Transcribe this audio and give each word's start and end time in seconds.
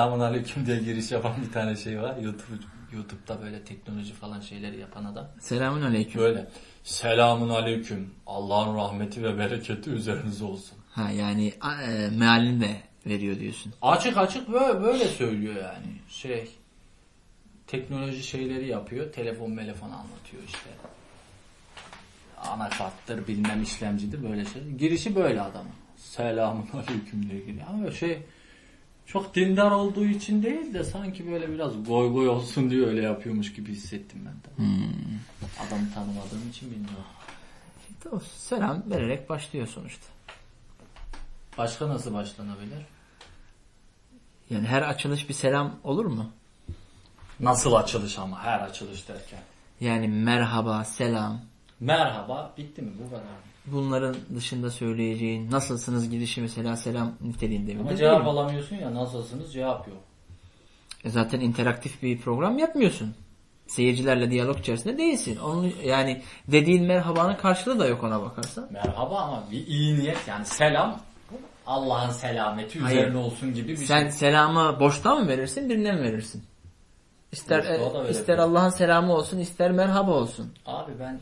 Selamun 0.00 0.20
aleyküm 0.20 0.66
diye 0.66 0.78
giriş 0.78 1.10
yapan 1.10 1.32
bir 1.46 1.52
tane 1.52 1.76
şey 1.76 2.02
var. 2.02 2.16
YouTube 2.16 2.64
YouTube'da 2.92 3.42
böyle 3.42 3.64
teknoloji 3.64 4.12
falan 4.12 4.40
şeyleri 4.40 4.80
yapan 4.80 5.04
adam. 5.04 5.28
Selamun 5.40 5.82
aleyküm. 5.82 6.20
Böyle 6.20 6.48
selamun 6.84 7.48
aleyküm. 7.48 8.10
Allah'ın 8.26 8.76
rahmeti 8.76 9.22
ve 9.22 9.38
bereketi 9.38 9.90
üzerinize 9.90 10.44
olsun. 10.44 10.78
Ha 10.90 11.10
yani 11.10 11.52
e, 11.88 12.08
mealini 12.10 12.60
de 12.60 12.76
veriyor 13.06 13.38
diyorsun. 13.38 13.72
Açık 13.82 14.16
açık 14.16 14.52
böyle, 14.52 14.82
böyle 14.82 15.04
söylüyor 15.04 15.54
yani. 15.54 15.92
Şey 16.08 16.48
teknoloji 17.66 18.22
şeyleri 18.22 18.68
yapıyor. 18.68 19.12
Telefon 19.12 19.56
telefon 19.56 19.90
anlatıyor 19.90 20.42
işte. 20.46 20.70
Anakarttır 22.36 23.26
bilmem 23.26 23.62
işlemcidir 23.62 24.30
böyle 24.30 24.44
şey. 24.44 24.62
Girişi 24.78 25.14
böyle 25.14 25.40
adamın. 25.40 25.72
Selamun 25.96 26.68
aleyküm 26.74 27.30
diye 27.30 27.40
giriyor. 27.40 27.66
Ama 27.68 27.90
şey 27.90 28.22
çok 29.12 29.34
dindar 29.34 29.70
olduğu 29.70 30.04
için 30.04 30.42
değil 30.42 30.74
de 30.74 30.84
sanki 30.84 31.30
böyle 31.32 31.52
biraz 31.52 31.84
goy 31.84 32.12
goy 32.12 32.28
olsun 32.28 32.70
diye 32.70 32.86
öyle 32.86 33.02
yapıyormuş 33.02 33.52
gibi 33.52 33.72
hissettim 33.72 34.18
ben 34.26 34.32
de. 34.32 34.74
Adamı 35.66 35.94
tanımadığım 35.94 36.48
için 36.50 36.70
bilmiyorum. 36.70 38.22
Selam 38.36 38.82
vererek 38.90 39.28
başlıyor 39.28 39.66
sonuçta. 39.66 40.06
Başka 41.58 41.88
nasıl 41.88 42.14
başlanabilir? 42.14 42.86
Yani 44.50 44.66
her 44.66 44.82
açılış 44.82 45.28
bir 45.28 45.34
selam 45.34 45.76
olur 45.84 46.04
mu? 46.04 46.30
Nasıl 47.40 47.72
açılış 47.72 48.18
ama 48.18 48.42
her 48.42 48.60
açılış 48.60 49.08
derken. 49.08 49.40
Yani 49.80 50.08
merhaba, 50.08 50.84
selam. 50.84 51.40
Merhaba 51.80 52.54
bitti 52.58 52.82
mi 52.82 52.92
bu 53.04 53.10
kadar. 53.10 53.24
Bunların 53.72 54.16
dışında 54.36 54.70
söyleyeceğin 54.70 55.50
nasılsınız 55.50 56.10
gidişi 56.10 56.40
mesela 56.40 56.76
selam 56.76 57.12
niteliğinde 57.20 57.74
mi? 57.74 57.80
Ama 57.80 57.96
cevap 57.96 58.26
alamıyorsun 58.26 58.76
ya 58.76 58.94
nasılsınız 58.94 59.52
cevap 59.52 59.88
yok. 59.88 59.96
E 61.04 61.10
Zaten 61.10 61.40
interaktif 61.40 62.02
bir 62.02 62.20
program 62.20 62.58
yapmıyorsun. 62.58 63.14
Seyircilerle 63.66 64.30
diyalog 64.30 64.58
içerisinde 64.58 64.98
değilsin. 64.98 65.36
Onun 65.36 65.72
yani 65.84 66.22
dediğin 66.48 66.84
merhabanın 66.86 67.34
karşılığı 67.34 67.78
da 67.78 67.86
yok 67.86 68.04
ona 68.04 68.22
bakarsan. 68.22 68.68
Merhaba 68.72 69.18
ama 69.18 69.44
bir 69.50 69.66
iyi 69.66 69.98
niyet 69.98 70.28
yani 70.28 70.44
selam 70.46 71.00
Allah'ın 71.66 72.10
selameti 72.10 72.80
Hayır. 72.80 72.98
üzerine 72.98 73.16
olsun 73.18 73.54
gibi 73.54 73.68
bir 73.68 73.76
Sen 73.76 74.00
şey. 74.02 74.10
selamı 74.12 74.80
boştan 74.80 75.20
mı 75.22 75.28
verirsin, 75.28 75.68
birine 75.68 75.92
mi 75.92 76.02
verirsin? 76.02 76.42
İster 77.32 77.64
e, 77.64 78.10
ister 78.10 78.38
Allah'ın 78.38 78.70
selamı 78.70 79.12
olsun, 79.14 79.38
ister 79.38 79.72
merhaba 79.72 80.10
olsun. 80.12 80.52
Abi 80.66 80.92
ben 81.00 81.20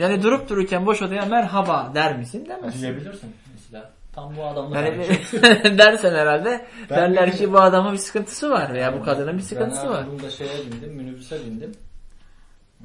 Yani 0.00 0.22
durup 0.22 0.48
dururken 0.48 0.86
boş 0.86 1.02
odaya 1.02 1.26
merhaba 1.26 1.92
der 1.94 2.18
misin? 2.18 2.46
Demezsin. 2.48 2.82
diyebilirsin 2.82 3.32
mesela. 3.54 3.90
Tam 4.12 4.36
bu 4.36 4.44
adamla 4.44 4.80
Yani 4.80 5.08
dersen 5.78 6.14
herhalde 6.14 6.66
Ben 6.90 6.96
derler 6.96 7.36
ki 7.36 7.52
bu 7.52 7.60
adamın 7.60 7.92
bir 7.92 7.98
sıkıntısı 7.98 8.50
var 8.50 8.74
veya 8.74 9.00
bu 9.00 9.04
kadının 9.04 9.38
bir 9.38 9.42
sıkıntısı 9.42 9.82
ben 9.82 9.90
var. 9.90 10.00
Erzurum'da 10.00 10.30
şeye 10.30 10.58
bindim, 10.66 10.92
minibüse 10.92 11.46
bindim. 11.46 11.72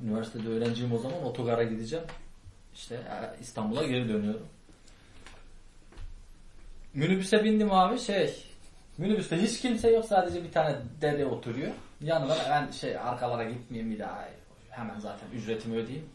Üniversitede 0.04 0.50
öğrenciyim 0.50 0.94
o 0.94 0.98
zaman 0.98 1.24
otogara 1.24 1.64
gideceğim. 1.64 2.06
İşte 2.76 2.96
e, 2.96 3.42
İstanbul'a 3.42 3.84
geri 3.84 4.10
dönüyorum. 4.10 4.48
Minibüse 6.94 7.44
bindim 7.44 7.72
abi 7.72 8.00
şey 8.00 8.44
minibüste 8.98 9.42
hiç 9.42 9.62
kimse 9.62 9.92
yok 9.92 10.06
sadece 10.06 10.44
bir 10.44 10.52
tane 10.52 10.76
dede 11.02 11.26
oturuyor. 11.26 11.72
Yanına 12.02 12.36
ben 12.50 12.72
şey 12.72 12.98
arkalara 12.98 13.44
gitmeyeyim 13.44 13.94
bir 13.94 14.00
daha 14.00 14.26
hemen 14.70 15.00
zaten 15.00 15.28
ücretimi 15.34 15.78
ödeyeyim. 15.78 16.15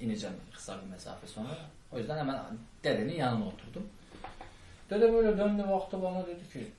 İneceğim 0.00 0.36
kısa 0.54 0.82
bir 0.82 0.90
mesafe 0.90 1.26
sonra. 1.26 1.56
O 1.92 1.98
yüzden 1.98 2.18
hemen 2.18 2.38
dedenin 2.84 3.16
yanına 3.16 3.46
oturdum. 3.46 3.88
Dede 4.90 5.12
böyle 5.12 5.38
döndü 5.38 5.64
baktı 5.68 6.02
bana 6.02 6.26
dedi 6.26 6.48
ki 6.52 6.72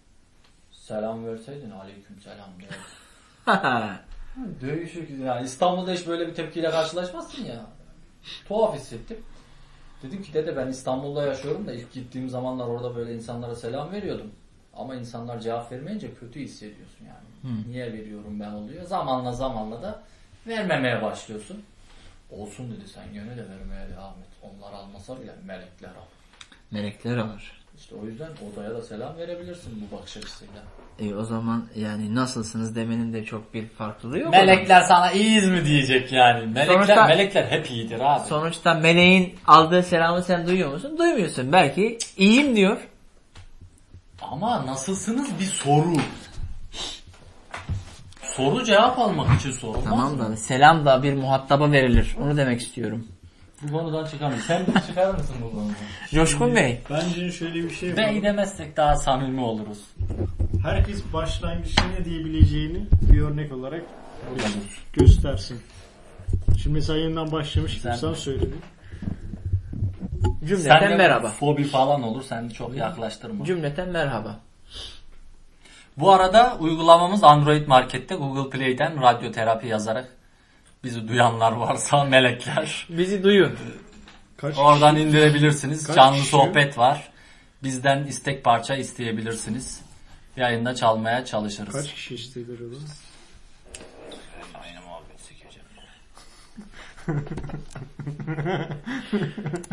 selam 0.72 1.26
verseydin 1.26 1.72
aleyküm 1.72 2.22
selam 2.22 2.50
dedi. 2.59 2.76
Değişik 4.62 5.09
yani 5.09 5.46
İstanbul'da 5.46 5.92
hiç 5.92 6.08
böyle 6.08 6.28
bir 6.28 6.36
tepkiyle 6.36 6.72
karşılaşmazsın 6.72 7.46
ya. 7.46 7.66
Tuhaf 8.48 8.76
hissettim. 8.76 9.18
Dedim 10.03 10.24
ki 10.24 10.34
dede 10.34 10.58
ben 10.58 10.68
İstanbul'da 10.68 11.26
yaşıyorum 11.26 11.68
da 11.68 11.74
ilk 11.74 11.94
gittiğim 11.94 12.30
zamanlar 12.30 12.68
orada 12.68 12.96
böyle 12.96 13.16
insanlara 13.16 13.56
selam 13.56 13.92
veriyordum. 13.92 14.32
Ama 14.74 14.96
insanlar 14.96 15.40
cevap 15.40 15.72
vermeyince 15.72 16.14
kötü 16.14 16.40
hissediyorsun 16.40 17.06
yani. 17.06 17.56
Niye 17.70 17.94
veriyorum 17.94 18.40
ben 18.40 18.52
oluyor. 18.52 18.84
Zamanla 18.84 19.32
zamanla 19.32 19.82
da 19.82 20.03
vermemeye 20.48 21.02
başlıyorsun. 21.02 21.64
Olsun 22.31 22.72
dedi 22.72 22.88
sen 22.88 23.14
gene 23.14 23.38
de 23.38 23.50
vermeye 23.50 23.90
devam 23.94 24.09
et. 24.14 24.28
Onlar 24.44 24.74
almasa 24.74 25.22
bile 25.22 25.31
melekler 25.46 25.90
al. 25.90 26.06
Melekler 26.72 27.18
var. 27.18 27.62
İşte 27.78 27.96
o 27.96 28.06
yüzden 28.06 28.30
odaya 28.52 28.69
da 28.69 28.81
selam 28.81 29.18
verebilirsin 29.18 29.88
bu 29.92 29.96
bakış 29.97 30.18
açısıyla. 30.18 30.62
E 31.00 31.16
o 31.16 31.24
zaman 31.24 31.66
yani 31.75 32.16
nasılsınız 32.16 32.75
demenin 32.75 33.14
de 33.14 33.24
çok 33.25 33.53
bir 33.53 33.68
farklılığı 33.68 34.20
yok. 34.20 34.31
Melekler 34.31 34.81
sana 34.81 35.12
iyiyiz 35.12 35.47
mi 35.50 35.66
diyecek 35.66 36.12
yani. 36.12 36.46
Melekler, 36.46 36.74
Sonuçta- 36.74 37.08
melekler 37.08 37.46
hep 37.46 37.72
iyidir 37.72 38.00
abi. 38.00 38.28
Sonuçta 38.28 38.74
meleğin 38.74 39.36
aldığı 39.47 39.84
selamı 39.84 40.24
sen 40.24 40.47
duyuyor 40.47 40.72
musun? 40.74 40.97
Duymuyorsun. 40.97 41.52
Belki 41.52 41.97
iyiyim 42.18 42.56
diyor. 42.56 42.78
Ama 44.22 44.66
nasılsınız 44.66 45.40
bir 45.40 45.46
soru. 45.46 45.96
Soru 48.36 48.66
cevap 48.66 49.00
almak 49.00 49.40
için 49.40 49.52
sorulmaz 49.52 49.84
Tamam 49.84 50.14
mı? 50.14 50.19
da 50.19 50.38
selam 50.38 50.86
da 50.86 51.03
bir 51.03 51.14
muhataba 51.14 51.72
verilir. 51.72 52.16
Onu 52.22 52.38
demek 52.38 52.62
istiyorum. 52.62 53.08
Bu 53.62 53.72
konudan 53.78 54.06
çıkamıyor. 54.06 54.42
Sen 54.42 54.66
de 54.68 54.72
çıkar 54.88 55.14
mısın 55.14 55.36
bu 55.44 55.52
konudan? 55.52 55.75
Coşkun 56.14 56.56
Bey. 56.56 56.81
Bence 56.90 57.31
şöyle 57.31 57.53
bir 57.64 57.70
şey 57.70 57.90
var. 57.90 57.97
Bey 57.97 58.24
demezsek 58.24 58.78
daha 58.78 58.96
samimi 58.96 59.41
oluruz. 59.41 59.80
Herkes 60.64 61.03
başlangıçta 61.14 61.84
ne 62.00 62.06
diyebileceğini 62.06 62.86
bir 63.02 63.22
örnek 63.22 63.53
olarak 63.53 63.81
göstersin. 64.94 65.59
Şimdi 66.64 66.74
mesela 66.74 67.00
yeniden 67.00 67.31
başlamış 67.31 67.81
Sen- 67.81 67.96
sen 67.96 68.14
söyledin. 68.14 68.62
Cümleten 70.46 70.97
merhaba. 70.97 71.28
fobi 71.30 71.64
falan 71.64 72.03
olur. 72.03 72.24
Sen 72.24 72.50
çok 72.50 72.75
yaklaştırma. 72.75 73.46
Cümleten 73.46 73.90
merhaba. 73.90 74.40
Bu 75.97 76.12
arada 76.12 76.57
uygulamamız 76.59 77.24
Android 77.24 77.68
Market'te 77.68 78.16
Google 78.16 78.50
Play'den 78.50 79.02
radyoterapi 79.02 79.68
yazarak 79.68 80.07
bizi 80.84 81.07
duyanlar 81.07 81.52
varsa 81.52 82.03
melekler. 82.09 82.88
Bizi 82.90 83.24
duyun. 83.24 83.57
Kaç 84.38 84.57
Oradan 84.57 84.96
indirebilirsiniz. 84.96 85.88
Kaç 85.88 85.96
Canlı 85.96 86.18
kişi? 86.18 86.29
sohbet 86.29 86.78
var. 86.78 87.12
Bizden 87.63 88.03
istek 88.03 88.44
parça 88.44 88.75
isteyebilirsiniz. 88.75 89.81
Yayında 90.38 90.75
çalmaya 90.75 91.25
çalışırız. 91.25 91.74
kaç 91.74 91.94
kişi 91.94 92.16
istediler? 92.16 92.58
Aynı 94.63 94.81
muhabbet 94.81 95.19
sikeceğim. 95.22 95.68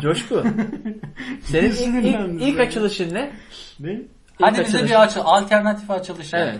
Coşku. 0.01 0.43
Senin 1.43 1.71
ilk, 1.71 2.05
ilk, 2.05 2.41
ilk 2.41 2.59
açılışın 2.59 3.13
ne? 3.13 3.31
Ne? 3.79 4.01
Hadi 4.41 4.59
bize 4.65 4.85
bir 4.85 5.01
açı, 5.01 5.23
alternatif 5.23 5.91
açılış. 5.91 6.33
Evet. 6.33 6.59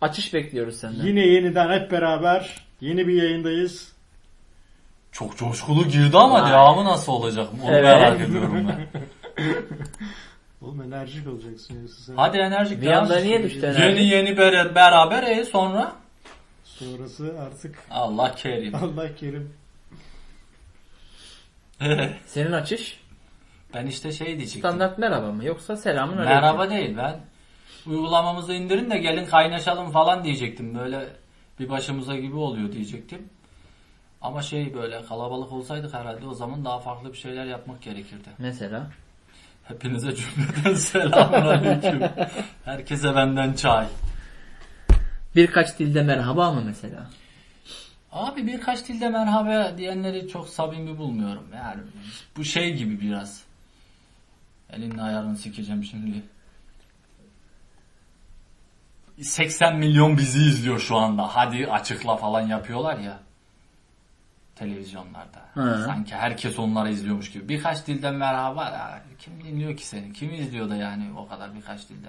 Açış 0.00 0.34
bekliyoruz 0.34 0.76
senden. 0.76 1.06
Yine 1.06 1.20
yeniden 1.26 1.80
hep 1.80 1.90
beraber 1.90 2.64
yeni 2.80 3.06
bir 3.08 3.22
yayındayız. 3.22 3.92
Çok 5.12 5.36
coşkulu 5.38 5.88
girdi 5.88 6.16
ama 6.18 6.42
Vay. 6.42 6.50
devamı 6.50 6.84
nasıl 6.84 7.12
olacak? 7.12 7.48
Onu 7.64 7.70
Evet. 7.70 7.82
merak 7.84 8.20
ediyorum 8.20 8.68
ben. 8.68 8.86
Oğlum 10.62 10.82
enerjik 10.82 11.28
olacaksın 11.28 11.86
sen. 12.06 12.16
Hadi 12.16 12.38
enerjik 12.38 12.80
Bir 12.80 12.86
devam. 12.86 13.04
anda 13.04 13.20
niye 13.20 13.42
düştü 13.42 13.66
enerji? 13.66 13.82
Yeni 13.82 14.08
yeni 14.08 14.38
bere- 14.38 14.74
beraber 14.74 15.22
e 15.22 15.44
sonra 15.44 15.92
Sonrası 16.64 17.34
artık 17.40 17.78
Allah 17.90 18.34
kerim. 18.34 18.74
Allah 18.82 19.14
kerim. 19.14 19.52
Senin 22.26 22.52
açış 22.52 23.00
ben 23.74 23.86
işte 23.86 24.12
şey 24.12 24.26
diyecektim. 24.26 24.60
standart 24.60 24.98
merhaba 24.98 25.32
mı 25.32 25.44
yoksa 25.44 25.76
selamın 25.76 26.16
aleyküm? 26.16 26.34
Merhaba 26.34 26.70
değil 26.70 26.96
ben 26.96 27.20
uygulamamızı 27.86 28.52
indirin 28.52 28.90
de 28.90 28.98
gelin 28.98 29.26
kaynaşalım 29.26 29.90
falan 29.90 30.24
diyecektim. 30.24 30.78
Böyle 30.78 31.08
bir 31.60 31.68
başımıza 31.68 32.16
gibi 32.16 32.36
oluyor 32.36 32.72
diyecektim. 32.72 33.28
Ama 34.22 34.42
şey 34.42 34.74
böyle 34.74 35.04
kalabalık 35.04 35.52
olsaydık 35.52 35.94
herhalde 35.94 36.26
o 36.26 36.34
zaman 36.34 36.64
daha 36.64 36.78
farklı 36.78 37.12
bir 37.12 37.18
şeyler 37.18 37.44
yapmak 37.44 37.82
gerekirdi. 37.82 38.28
Mesela 38.38 38.90
Hepinize 39.64 40.14
cümleden 40.16 40.74
selamun 40.78 41.46
aleyküm. 41.46 42.02
Herkese 42.64 43.14
benden 43.14 43.52
çay. 43.52 43.86
birkaç 45.36 45.78
dilde 45.78 46.02
merhaba 46.02 46.52
mı 46.52 46.62
mesela? 46.66 47.10
Abi 48.12 48.46
birkaç 48.46 48.88
dilde 48.88 49.08
merhaba 49.08 49.78
diyenleri 49.78 50.28
çok 50.28 50.48
samimi 50.48 50.98
bulmuyorum. 50.98 51.46
Yani 51.54 51.80
bu 52.36 52.44
şey 52.44 52.74
gibi 52.74 53.00
biraz. 53.00 53.42
Elinin 54.72 54.98
ayarını 54.98 55.36
sikeceğim 55.36 55.84
şimdi. 55.84 56.22
80 59.22 59.76
milyon 59.78 60.18
bizi 60.18 60.38
izliyor 60.38 60.78
şu 60.80 60.96
anda. 60.96 61.36
Hadi 61.36 61.66
açıkla 61.66 62.16
falan 62.16 62.40
yapıyorlar 62.40 62.98
ya. 62.98 63.18
Televizyonlarda. 64.56 65.38
Hı. 65.54 65.82
Sanki 65.86 66.14
herkes 66.14 66.58
onları 66.58 66.90
izliyormuş 66.90 67.30
gibi. 67.32 67.48
Birkaç 67.48 67.86
dilde 67.86 68.10
merhaba. 68.10 68.64
Ya, 68.64 69.02
kim 69.18 69.44
dinliyor 69.44 69.76
ki 69.76 69.86
seni? 69.86 70.12
Kim 70.12 70.34
izliyor 70.34 70.70
da 70.70 70.76
yani 70.76 71.04
o 71.18 71.28
kadar 71.28 71.54
birkaç 71.54 71.88
dilde? 71.88 72.08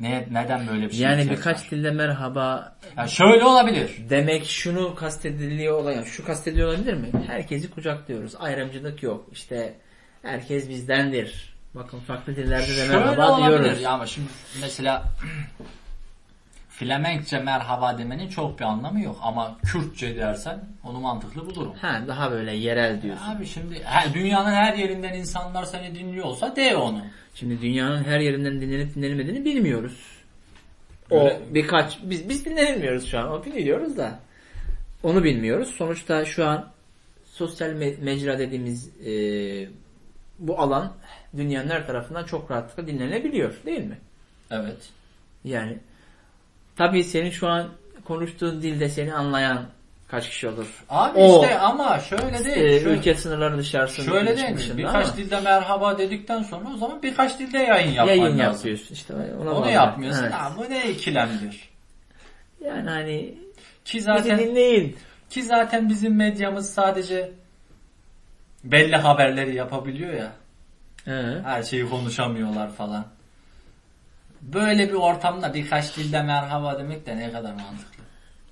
Ne, 0.00 0.28
neden 0.30 0.66
böyle 0.68 0.86
bir 0.86 0.92
şey 0.92 1.00
Yani 1.00 1.30
birkaç 1.30 1.56
var? 1.64 1.70
dilde 1.70 1.90
merhaba 1.90 2.76
Ya 2.96 3.06
şöyle 3.08 3.44
olabilir. 3.44 3.96
demek 4.10 4.44
şunu 4.44 4.94
kastediliyor 4.94 5.78
olan, 5.82 6.02
şu 6.02 6.24
kastediliyor 6.24 6.68
olabilir 6.68 6.94
mi? 6.94 7.10
Herkesi 7.26 7.70
kucaklıyoruz. 7.70 8.34
Ayrımcılık 8.38 9.02
yok. 9.02 9.28
İşte 9.32 9.74
herkes 10.22 10.68
bizdendir. 10.68 11.51
Bakın 11.74 11.98
farklı 12.00 12.36
dillerde 12.36 12.62
de 12.68 12.74
Şöyle 12.74 12.88
merhaba 12.96 13.38
olabilir 13.38 13.64
diyoruz. 13.64 13.82
ya 13.82 13.90
ama 13.90 14.06
şimdi 14.06 14.28
mesela 14.60 15.04
Flemenkçe 16.70 17.38
merhaba 17.38 17.98
demenin 17.98 18.28
çok 18.28 18.58
bir 18.60 18.64
anlamı 18.64 19.02
yok 19.02 19.16
ama 19.22 19.58
Kürtçe 19.64 20.16
dersen 20.16 20.60
onu 20.84 21.00
mantıklı 21.00 21.46
bulurum. 21.46 21.74
Ha, 21.80 22.02
daha 22.08 22.30
böyle 22.30 22.52
yerel 22.52 23.02
diyorsun. 23.02 23.24
Abi 23.24 23.46
şimdi 23.46 23.82
her, 23.84 24.14
dünyanın 24.14 24.52
her 24.52 24.74
yerinden 24.74 25.12
insanlar 25.14 25.64
seni 25.64 25.94
dinliyorsa 25.94 26.56
de 26.56 26.76
onu. 26.76 27.02
Şimdi 27.34 27.60
dünyanın 27.60 28.04
her 28.04 28.20
yerinden 28.20 28.60
dinlenip 28.60 28.94
dinlenmediğini 28.94 29.44
bilmiyoruz. 29.44 29.98
O 31.10 31.20
Öyle- 31.24 31.40
birkaç 31.50 31.98
biz 32.02 32.28
biz 32.28 32.44
dinlenilmiyoruz 32.44 33.06
şu 33.10 33.18
an. 33.18 33.30
O 33.30 33.44
biliyoruz 33.44 33.96
da. 33.96 34.18
Onu 35.02 35.24
bilmiyoruz. 35.24 35.68
Sonuçta 35.68 36.24
şu 36.24 36.46
an 36.46 36.68
sosyal 37.32 37.68
me- 37.70 38.00
mecra 38.04 38.38
dediğimiz 38.38 38.88
e, 39.06 39.12
bu 40.38 40.60
alan 40.60 40.92
dünyanın 41.36 41.68
her 41.70 41.86
tarafından 41.86 42.24
çok 42.24 42.50
rahatlıkla 42.50 42.86
dinlenebiliyor 42.86 43.52
değil 43.66 43.84
mi? 43.84 43.98
Evet. 44.50 44.76
Yani 45.44 45.78
tabii 46.76 47.04
senin 47.04 47.30
şu 47.30 47.48
an 47.48 47.68
konuştuğun 48.04 48.62
dilde 48.62 48.88
seni 48.88 49.14
anlayan 49.14 49.66
kaç 50.08 50.28
kişi 50.28 50.48
olur? 50.48 50.84
Abi 50.88 51.18
O, 51.18 51.42
işte 51.42 51.58
ama 51.58 51.98
şöyle 52.00 52.44
değil. 52.44 52.56
E, 52.56 52.80
şöyle, 52.80 52.98
ülke 52.98 53.14
sınırları 53.14 53.58
dışarısında 53.58 54.06
şöyle 54.06 54.36
değil. 54.36 54.76
Birkaç 54.76 55.06
ama 55.06 55.16
dilde 55.16 55.40
merhaba 55.40 55.98
dedikten 55.98 56.42
sonra 56.42 56.64
o 56.74 56.76
zaman 56.76 57.02
birkaç 57.02 57.38
dilde 57.38 57.58
yayın 57.58 57.92
yapman 57.92 58.14
yayın 58.14 58.38
lazım. 58.38 58.40
yapıyorsun 58.40 58.94
işte 58.94 59.14
ona 59.14 59.50
Onu 59.50 59.60
bağlı. 59.62 59.70
yapmıyorsun. 59.70 60.22
Evet. 60.22 60.32
Ha, 60.32 60.52
bu 60.58 60.70
ne 60.70 60.90
ikilemdir. 60.90 61.68
Yani 62.64 62.90
hani 62.90 63.34
Ki 63.84 64.00
zaten 64.02 64.38
dinleyin. 64.38 64.96
ki 65.30 65.42
zaten 65.42 65.88
bizim 65.88 66.16
medyamız 66.16 66.74
sadece 66.74 67.32
belli 68.64 68.96
haberleri 68.96 69.54
yapabiliyor 69.54 70.12
ya. 70.12 70.32
He. 71.04 71.40
Her 71.44 71.62
şeyi 71.62 71.88
konuşamıyorlar 71.88 72.72
falan. 72.72 73.06
Böyle 74.42 74.88
bir 74.88 74.94
ortamda 74.94 75.54
birkaç 75.54 75.96
dilde 75.96 76.22
merhaba 76.22 76.78
demek 76.78 77.06
de 77.06 77.16
ne 77.16 77.32
kadar 77.32 77.52
mantıklı. 77.54 78.04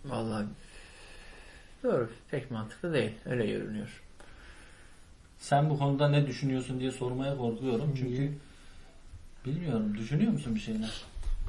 Vallahi 0.04 0.46
doğru. 1.82 2.10
Pek 2.30 2.50
mantıklı 2.50 2.92
değil. 2.92 3.12
Öyle 3.26 3.46
görünüyor. 3.46 4.02
Sen 5.38 5.70
bu 5.70 5.78
konuda 5.78 6.08
ne 6.08 6.26
düşünüyorsun 6.26 6.80
diye 6.80 6.90
sormaya 6.90 7.36
korkuyorum. 7.36 7.94
Çünkü 7.98 8.32
bilmiyorum. 9.46 9.96
Düşünüyor 9.98 10.32
musun 10.32 10.54
bir 10.54 10.60
şeyler? 10.60 11.02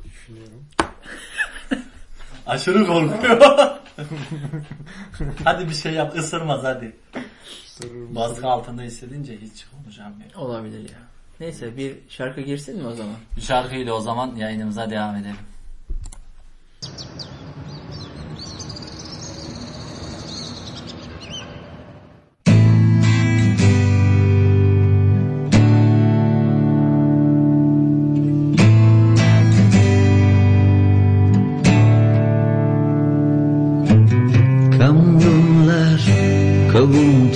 Düşünüyorum. 0.05 0.65
Aşırı 2.47 2.85
korkuyor. 2.85 3.41
hadi 5.43 5.69
bir 5.69 5.73
şey 5.73 5.93
yap. 5.93 6.15
ısırmaz 6.17 6.63
hadi. 6.63 6.95
Sarılmış. 7.81 8.15
Baskı 8.15 8.47
altında 8.47 8.81
hissedince 8.81 9.37
hiç 9.41 9.65
konuşamıyor. 9.65 10.33
Olabilir 10.35 10.79
ya. 10.79 10.97
Neyse 11.39 11.77
bir 11.77 11.95
şarkı 12.09 12.41
girsin 12.41 12.81
mi 12.81 12.87
o 12.87 12.93
zaman? 12.93 13.15
Bir 13.37 13.41
şarkıyla 13.41 13.93
o 13.93 14.01
zaman 14.01 14.35
yayınımıza 14.35 14.89
devam 14.89 15.15
edelim. 15.15 15.35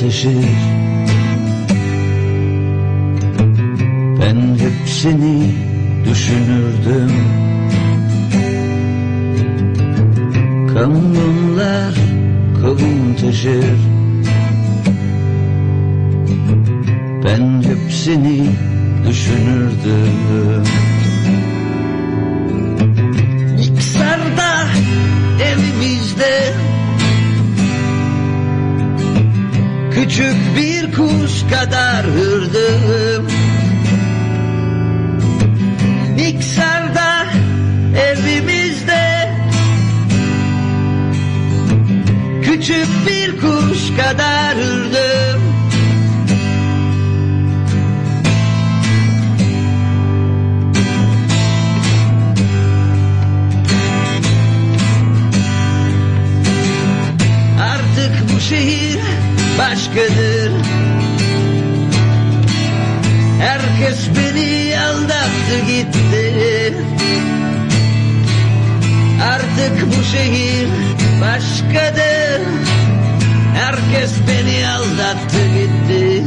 Taşır 0.06 0.36
Ben 4.22 4.56
hep 4.60 4.90
seni 4.90 5.52
düşünürdüm. 6.10 7.12
Kamyonlar 10.74 11.94
kavun 12.62 13.16
taşır. 13.22 13.78
Ben 17.24 17.64
hep 17.64 17.94
seni 17.94 18.50
düşünürdüm. 19.08 20.64
Niksar'da 23.56 24.68
evimizde 25.42 26.65
Küçük 29.96 30.36
bir 30.58 30.92
kuş 30.92 31.44
kadar 31.52 32.06
hırdım. 32.06 33.28
Niksar'da 36.16 37.26
evimizde. 37.98 39.32
Küçük 42.44 42.88
bir 43.08 43.32
kuş 43.32 43.98
kadar 43.98 44.56
hırdım. 44.58 45.42
Artık 57.60 58.36
bu 58.36 58.40
şehir 58.40 59.15
başkadır 59.72 60.52
Herkes 63.40 64.08
beni 64.16 64.80
aldattı 64.80 65.60
gitti. 65.68 66.74
Artık 69.24 69.98
bu 69.98 70.04
şehir 70.04 70.68
başkadır. 71.22 72.42
Herkes 73.56 74.12
beni 74.28 74.68
aldattı 74.68 75.48
gitti. 75.48 76.24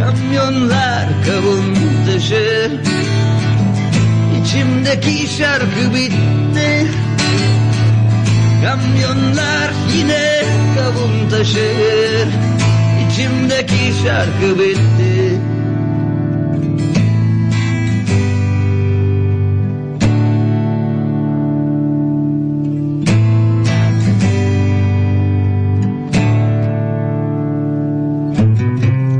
Kamyonlar 0.00 1.06
kavun 1.26 1.74
taşır 2.06 2.72
İçimdeki 4.42 5.28
şarkı 5.36 5.94
bitti 5.94 6.86
Kamyonlar 8.66 9.70
yine 9.96 10.42
kavun 10.76 11.30
taşır. 11.30 12.28
İçimdeki 13.06 13.92
şarkı 14.04 14.58
bitti. 14.58 15.40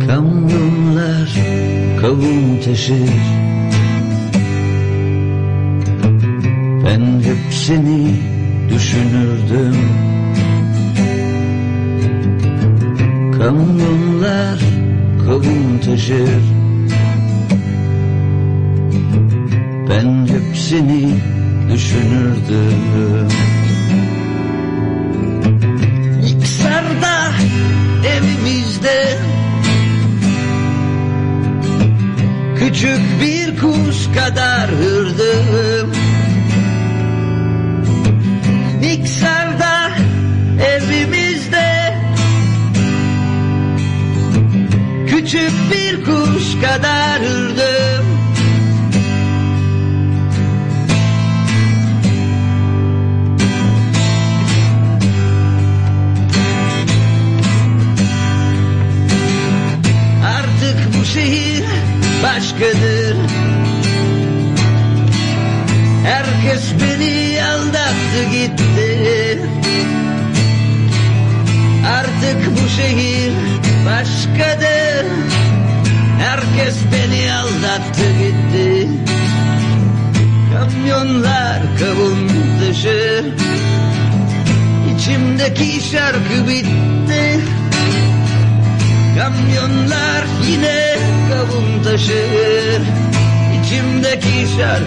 Kamyonlar 0.06 1.30
kavun 2.00 2.60
taşır. 2.64 2.96
Ben 6.84 7.20
hep 7.20 7.54
seni 7.54 8.35
düşünürdüm. 8.86 9.76
Kamyonlar 13.38 14.58
kavun 15.24 15.78
taşır. 15.84 16.42
Ben 19.90 20.26
hep 20.26 20.56
seni 20.56 21.14
düşünürdüm 21.72 23.28
Niksar'da 26.20 27.32
evimizde 28.06 29.18
Küçük 32.58 33.00
bir 33.20 33.56
kuş 33.60 34.06
kadar 34.14 34.70
hırdım 34.70 36.05
bir 45.70 46.04
kuş 46.04 46.60
kadar 46.62 47.20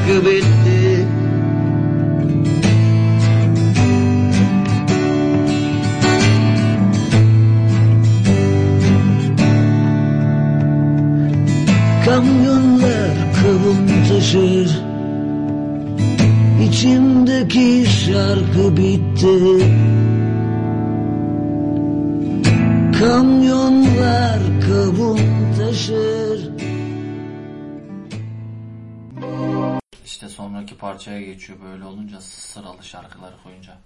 Şarkı 0.09 0.25
bitti 0.25 1.05
Kamyonlar 12.05 13.17
kavun 13.41 13.87
taşır. 14.09 14.81
İçimdeki 16.69 17.85
şarkı 17.85 18.77
bitti. 18.77 19.65
Kamyonlar 22.99 24.39
kavun 24.67 25.19
taşır 25.57 26.48
İşte 30.19 30.29
sonraki 30.29 30.77
parçaya 30.77 31.21
geçiyor 31.21 31.59
böyle 31.61 31.83
olunca 31.83 32.21
sıralı 32.21 32.83
şarkıları 32.83 33.35
koyunca. 33.43 33.77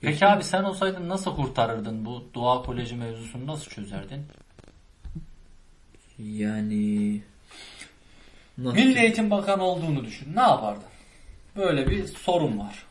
Peki 0.00 0.26
abi 0.26 0.44
sen 0.44 0.64
olsaydın 0.64 1.08
nasıl 1.08 1.36
kurtarırdın 1.36 2.04
bu 2.04 2.24
Doğa 2.34 2.62
Koleji 2.62 2.94
mevzusunu 2.94 3.46
nasıl 3.46 3.70
çözerdin? 3.70 4.26
Yani 6.18 7.20
nasıl? 8.58 8.76
Milli 8.76 8.98
Eğitim 8.98 9.30
Bakanı 9.30 9.62
olduğunu 9.62 10.04
düşün. 10.04 10.36
Ne 10.36 10.40
yapardın? 10.40 10.88
Böyle 11.56 11.90
bir 11.90 12.06
sorun 12.06 12.58
var. 12.58 12.86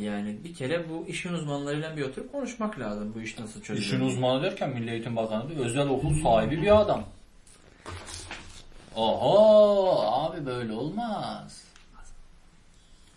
Yani 0.00 0.36
bir 0.44 0.54
kere 0.54 0.88
bu 0.90 1.06
işin 1.08 1.32
uzmanlarıyla 1.32 1.96
bir 1.96 2.02
oturup 2.02 2.32
konuşmak 2.32 2.78
lazım. 2.78 3.12
Bu 3.14 3.20
iş 3.20 3.38
nasıl 3.38 3.62
çözülür? 3.62 3.86
İşin 3.86 4.00
uzmanı 4.00 4.42
derken 4.42 4.70
Milli 4.70 4.90
Eğitim 4.90 5.16
Bakanı 5.16 5.58
da 5.58 5.62
özel 5.62 5.88
okul 5.88 6.22
sahibi 6.22 6.62
bir 6.62 6.80
adam. 6.80 7.04
Oho 8.96 10.02
abi 10.06 10.46
böyle 10.46 10.72
olmaz. 10.72 11.64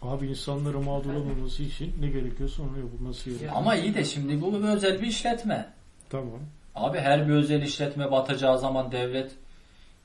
Abi 0.01 0.27
insanların 0.27 0.83
mağdur 0.83 1.13
olmaması 1.13 1.63
için 1.63 1.95
ne 2.01 2.07
gerekiyorsa 2.07 2.63
onu 2.63 2.79
yapılması 2.79 3.25
gerekiyor. 3.29 3.51
Ama 3.55 3.75
iyi 3.75 3.95
de 3.95 4.05
şimdi 4.05 4.41
bu 4.41 4.53
bir 4.53 4.67
özel 4.67 5.01
bir 5.01 5.07
işletme. 5.07 5.69
Tamam. 6.09 6.39
Abi 6.75 6.99
her 6.99 7.27
bir 7.27 7.33
özel 7.33 7.61
işletme 7.61 8.11
batacağı 8.11 8.59
zaman 8.59 8.91
devlet 8.91 9.31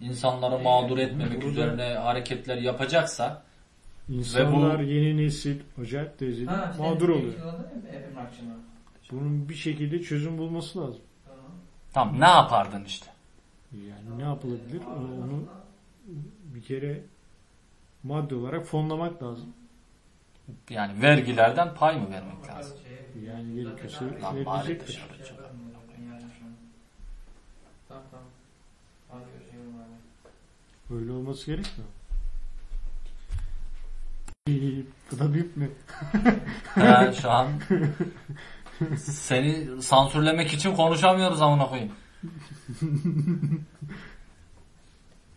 insanları 0.00 0.58
mağdur 0.58 0.98
etmemek 0.98 1.36
burada- 1.42 1.48
üzerine 1.50 1.94
hareketler 1.94 2.56
yapacaksa 2.56 3.42
İnsanlar 4.08 4.80
yeni 4.80 5.16
nesil 5.16 5.60
acayip 5.82 6.20
derecede 6.20 6.50
mağdur 6.78 7.08
oluyor. 7.08 7.34
Bunun 9.12 9.48
bir 9.48 9.54
şekilde 9.54 10.02
çözüm 10.02 10.38
bulması 10.38 10.80
lazım. 10.80 11.00
tam 11.94 12.20
ne 12.20 12.26
yapardın 12.28 12.84
işte? 12.84 13.06
Yani 13.72 14.18
ne 14.18 14.22
yapılabilir? 14.22 14.82
Onu, 15.24 15.44
bir 16.54 16.62
kere 16.62 17.02
madde 18.02 18.34
olarak 18.34 18.66
fonlamak 18.66 19.22
lazım. 19.22 19.54
Yani 20.70 21.02
vergilerden 21.02 21.74
pay 21.74 22.00
mı 22.00 22.10
vermek 22.10 22.48
lazım? 22.48 22.78
Yani. 23.26 23.54
Hadi 24.46 24.68
görüşürüz 24.72 25.02
abi. 25.10 25.38
Öyle 30.90 31.12
olması 31.12 31.46
gerekmiyor. 31.46 31.90
İyi, 34.46 34.86
Bu 35.12 35.18
da 35.18 35.34
büyük 35.34 35.56
mü? 35.56 35.70
He, 36.74 37.12
şu 37.22 37.30
an 37.30 37.48
seni 38.96 39.82
sansürlemek 39.82 40.52
için 40.52 40.74
konuşamıyoruz 40.74 41.42
amına 41.42 41.66
koyayım. 41.68 41.92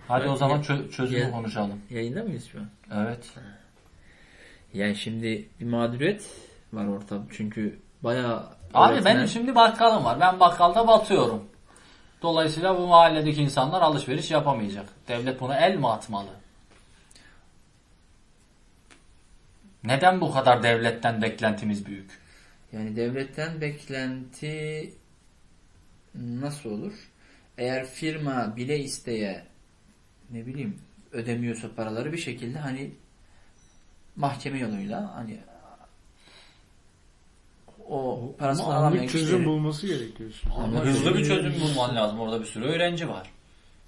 Hadi 0.07 0.29
o 0.29 0.35
zaman 0.35 0.61
çö- 0.61 0.89
çözümü 0.91 1.19
Ya- 1.19 1.31
konuşalım. 1.31 1.81
Yayında 1.89 2.23
mıyız 2.23 2.45
şu 2.51 2.59
an? 2.59 2.69
Evet. 3.05 3.29
Yani 4.73 4.95
şimdi 4.95 5.47
bir 5.59 5.65
mağduriyet 5.65 6.29
var 6.73 6.85
ortada. 6.85 7.21
Çünkü 7.31 7.79
bayağı 8.03 8.49
Abi 8.73 8.93
öğretmen- 8.93 9.15
benim 9.15 9.27
şimdi 9.27 9.55
bakkalım 9.55 10.03
var. 10.05 10.19
Ben 10.19 10.39
bakkalda 10.39 10.87
batıyorum. 10.87 11.43
Dolayısıyla 12.21 12.77
bu 12.77 12.87
mahalledeki 12.87 13.41
insanlar 13.41 13.81
alışveriş 13.81 14.31
yapamayacak. 14.31 14.89
Devlet 15.07 15.39
buna 15.41 15.57
el 15.57 15.75
mi 15.75 15.87
atmalı? 15.89 16.29
Neden 19.83 20.21
bu 20.21 20.31
kadar 20.31 20.63
devletten 20.63 21.21
beklentimiz 21.21 21.85
büyük? 21.85 22.21
Yani 22.73 22.95
devletten 22.95 23.61
beklenti 23.61 24.93
nasıl 26.15 26.69
olur? 26.71 26.93
Eğer 27.57 27.85
firma 27.85 28.55
bile 28.57 28.79
isteye 28.79 29.43
ne 30.31 30.45
bileyim 30.45 30.77
ödemiyorsa 31.11 31.75
paraları 31.75 32.13
bir 32.13 32.17
şekilde 32.17 32.59
hani 32.59 32.91
mahkeme 34.15 34.59
yoluyla 34.59 35.15
hani 35.15 35.37
o 37.89 38.31
parasını 38.37 38.65
Ama 38.65 38.75
alamayan 38.75 39.07
çözüm 39.07 39.25
kişileri 39.27 39.45
bulması 39.45 39.87
gerekiyor. 39.87 40.31
şimdi. 40.41 40.53
Ama 40.55 40.85
hızlı 40.85 41.15
bir 41.17 41.25
çözüm 41.25 41.53
bulman 41.61 41.95
lazım. 41.95 42.19
Orada 42.19 42.39
bir 42.41 42.45
sürü 42.45 42.65
öğrenci 42.65 43.09
var. 43.09 43.29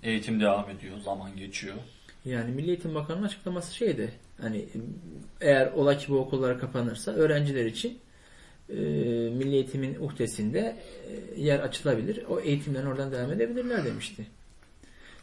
Eğitim 0.03 0.39
devam 0.41 0.69
ediyor. 0.69 0.99
Zaman 0.99 1.35
geçiyor. 1.37 1.75
yani 2.25 2.51
Milli 2.51 2.67
Eğitim 2.67 2.95
Bakanı'nın 2.95 3.23
açıklaması 3.25 3.75
şeydi 3.75 4.11
hani 4.41 4.65
eğer 5.41 5.71
ola 5.71 5.97
ki 5.97 6.09
bu 6.11 6.17
okullar 6.19 6.59
kapanırsa 6.59 7.11
öğrenciler 7.11 7.65
için 7.65 7.99
e, 8.69 8.73
Milli 9.29 9.55
Eğitim'in 9.55 9.95
uhdesinde 9.99 10.75
e, 11.37 11.41
yer 11.41 11.59
açılabilir. 11.59 12.23
O 12.29 12.39
eğitimden 12.39 12.85
oradan 12.85 13.11
devam 13.11 13.31
edebilirler 13.31 13.85
demişti. 13.85 14.27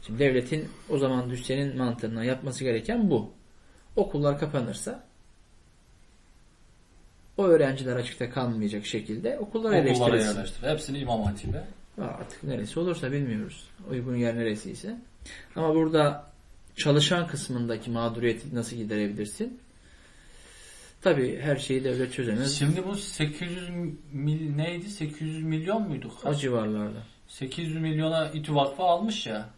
Şimdi 0.07 0.19
devletin 0.19 0.69
o 0.89 0.99
zaman 0.99 1.31
düşsenin 1.31 1.77
mantığından 1.77 2.23
yapması 2.23 2.65
gereken 2.65 3.11
bu. 3.11 3.31
Okullar 3.97 4.39
kapanırsa 4.39 5.05
o 7.37 7.45
öğrenciler 7.45 7.97
açıkta 7.97 8.31
kalmayacak 8.31 8.87
şekilde 8.87 9.39
Okullara 9.39 9.77
yerleştirilsin. 9.77 10.29
yerleştir. 10.29 10.63
Hepsini 10.63 10.99
İmam 10.99 11.23
Hatip'e. 11.23 11.65
Artık 12.03 12.45
neresi 12.45 12.81
olursa 12.81 13.13
bilmiyoruz. 13.13 13.69
Uygun 13.91 14.17
yer 14.17 14.37
neresiyse. 14.37 14.97
Ama 15.57 15.75
burada 15.75 16.31
çalışan 16.77 17.27
kısmındaki 17.27 17.91
mağduriyeti 17.91 18.55
nasıl 18.55 18.77
giderebilirsin? 18.77 19.61
Tabii 21.03 21.41
her 21.41 21.57
şeyi 21.57 21.85
devlet 21.85 22.13
çözemez. 22.13 22.59
Şimdi 22.59 22.87
bu 22.87 22.97
800 22.97 23.71
mil 24.13 24.57
neydi? 24.57 24.89
800 24.91 25.45
milyon 25.45 25.83
muydu? 25.83 26.13
O 26.25 26.35
civarlarda. 26.35 26.99
800 27.29 27.77
milyona 27.77 28.29
İTÜ 28.29 28.55
Vakfı 28.55 28.83
almış 28.83 29.27
ya. 29.27 29.49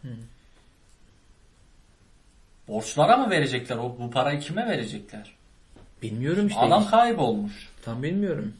Borçlara 2.67 3.17
mı 3.17 3.29
verecekler? 3.29 3.77
O, 3.77 3.95
bu 3.99 4.11
parayı 4.11 4.39
kime 4.39 4.65
verecekler? 4.65 5.33
Bilmiyorum 6.01 6.47
işte. 6.47 6.59
Adam 6.59 6.87
kaybolmuş. 6.87 7.69
Tam 7.85 8.03
bilmiyorum. 8.03 8.53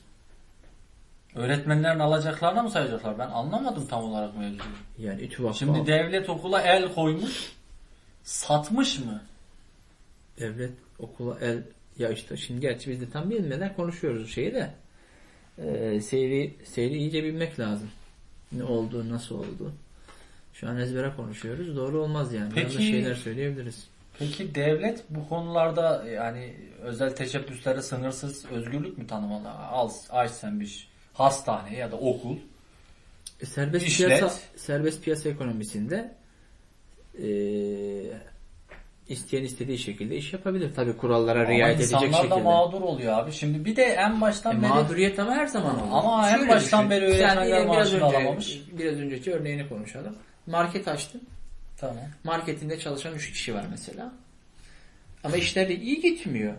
Öğretmenlerin 1.36 2.00
alacaklarına 2.00 2.64
mı 2.64 2.70
sayacaklar? 2.72 3.20
Ben 3.20 3.28
anlamadım 3.28 3.88
tam 3.88 4.04
olarak 4.04 4.38
mevzuyu. 4.38 4.62
Yani 5.00 5.22
İTÜ 5.22 5.44
Vakfı 5.44 5.60
Şimdi 5.60 5.80
al- 5.80 5.88
devlet 5.88 6.30
okula 6.30 6.62
el 6.62 6.94
koymuş. 6.94 7.52
Satmış 8.24 9.00
mı? 9.00 9.22
devlet 10.40 10.72
okula 11.00 11.40
el 11.40 11.64
ya 12.00 12.10
işte 12.10 12.38
şimdi 12.38 12.62
gerçi 12.62 12.92
biz 12.92 13.02
de 13.02 13.10
tam 13.10 13.30
bilmeden 13.30 13.76
konuşuyoruz 13.76 14.32
şeyi 14.32 14.54
de 14.54 14.70
ee, 15.58 16.02
seyri, 16.02 16.54
seyri 16.64 16.98
iyice 16.98 17.24
bilmek 17.24 17.60
lazım. 17.60 17.90
Ne 18.52 18.64
oldu, 18.64 19.10
nasıl 19.10 19.36
oldu. 19.36 19.74
Şu 20.54 20.70
an 20.70 20.78
ezbere 20.78 21.12
konuşuyoruz. 21.16 21.76
Doğru 21.76 22.02
olmaz 22.02 22.34
yani. 22.34 22.52
Peki- 22.56 22.74
Yanlış 22.74 22.90
şeyler 22.90 23.16
söyleyebiliriz. 23.16 23.88
Peki 24.20 24.56
devlet 24.56 25.04
bu 25.10 25.30
konularda 25.30 26.06
yani 26.10 26.54
özel 26.82 27.16
teşebbüslere 27.16 27.82
sınırsız 27.82 28.46
özgürlük 28.46 28.98
mü 28.98 29.08
tanımalı? 29.08 29.50
Al, 29.50 29.90
aç 30.10 30.32
sen 30.32 30.60
bir 30.60 30.88
hastane 31.14 31.78
ya 31.78 31.92
da 31.92 31.96
okul. 31.96 32.38
E, 33.42 33.46
serbest 33.46 33.88
İşlet. 33.88 34.08
piyasa 34.08 34.40
serbest 34.56 35.04
piyasa 35.04 35.30
ekonomisinde 35.30 36.16
e, 37.18 37.26
isteyen 39.10 39.44
istediği 39.44 39.78
şekilde 39.78 40.16
iş 40.16 40.34
yapabilir. 40.34 40.72
Tabii 40.76 40.98
kurallara 40.98 41.40
Ama 41.40 41.50
riayet 41.50 41.76
edecek 41.80 41.94
insanlar 41.94 42.18
şekilde. 42.18 42.36
da 42.36 42.38
mağdur 42.38 42.82
oluyor 42.82 43.14
abi. 43.20 43.32
Şimdi 43.32 43.66
bir 43.66 43.76
de 43.76 43.84
en 43.84 44.22
baştan 44.22 44.58
E, 44.58 44.62
beri 44.62 44.70
mağduriyet 44.70 45.20
ama 45.20 45.32
her 45.36 45.46
zaman 45.48 45.82
olur. 45.82 45.90
Ama 45.92 46.30
en 46.30 46.48
baştan 46.50 46.90
beri 46.90 47.06
öğretmenler 47.06 47.66
maaşını 47.66 47.96
önce, 47.96 48.06
alamamış. 48.18 48.62
Biraz 48.72 48.96
önceki 49.00 49.34
örneğini 49.34 49.70
konuşalım. 49.70 50.16
Market 50.48 50.88
açtın. 50.88 51.22
Tamam. 51.78 51.96
Marketinde 52.24 52.80
çalışan 52.80 53.16
3 53.16 53.32
kişi 53.32 53.54
var 53.56 53.66
mesela. 53.72 54.14
Ama 55.24 55.38
işler 55.38 55.70
de 55.70 55.76
iyi 55.76 56.02
gitmiyor. 56.02 56.54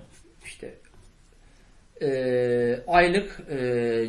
İşte 0.44 0.74
e, 2.02 2.80
aylık 2.86 3.40
e, 3.50 4.06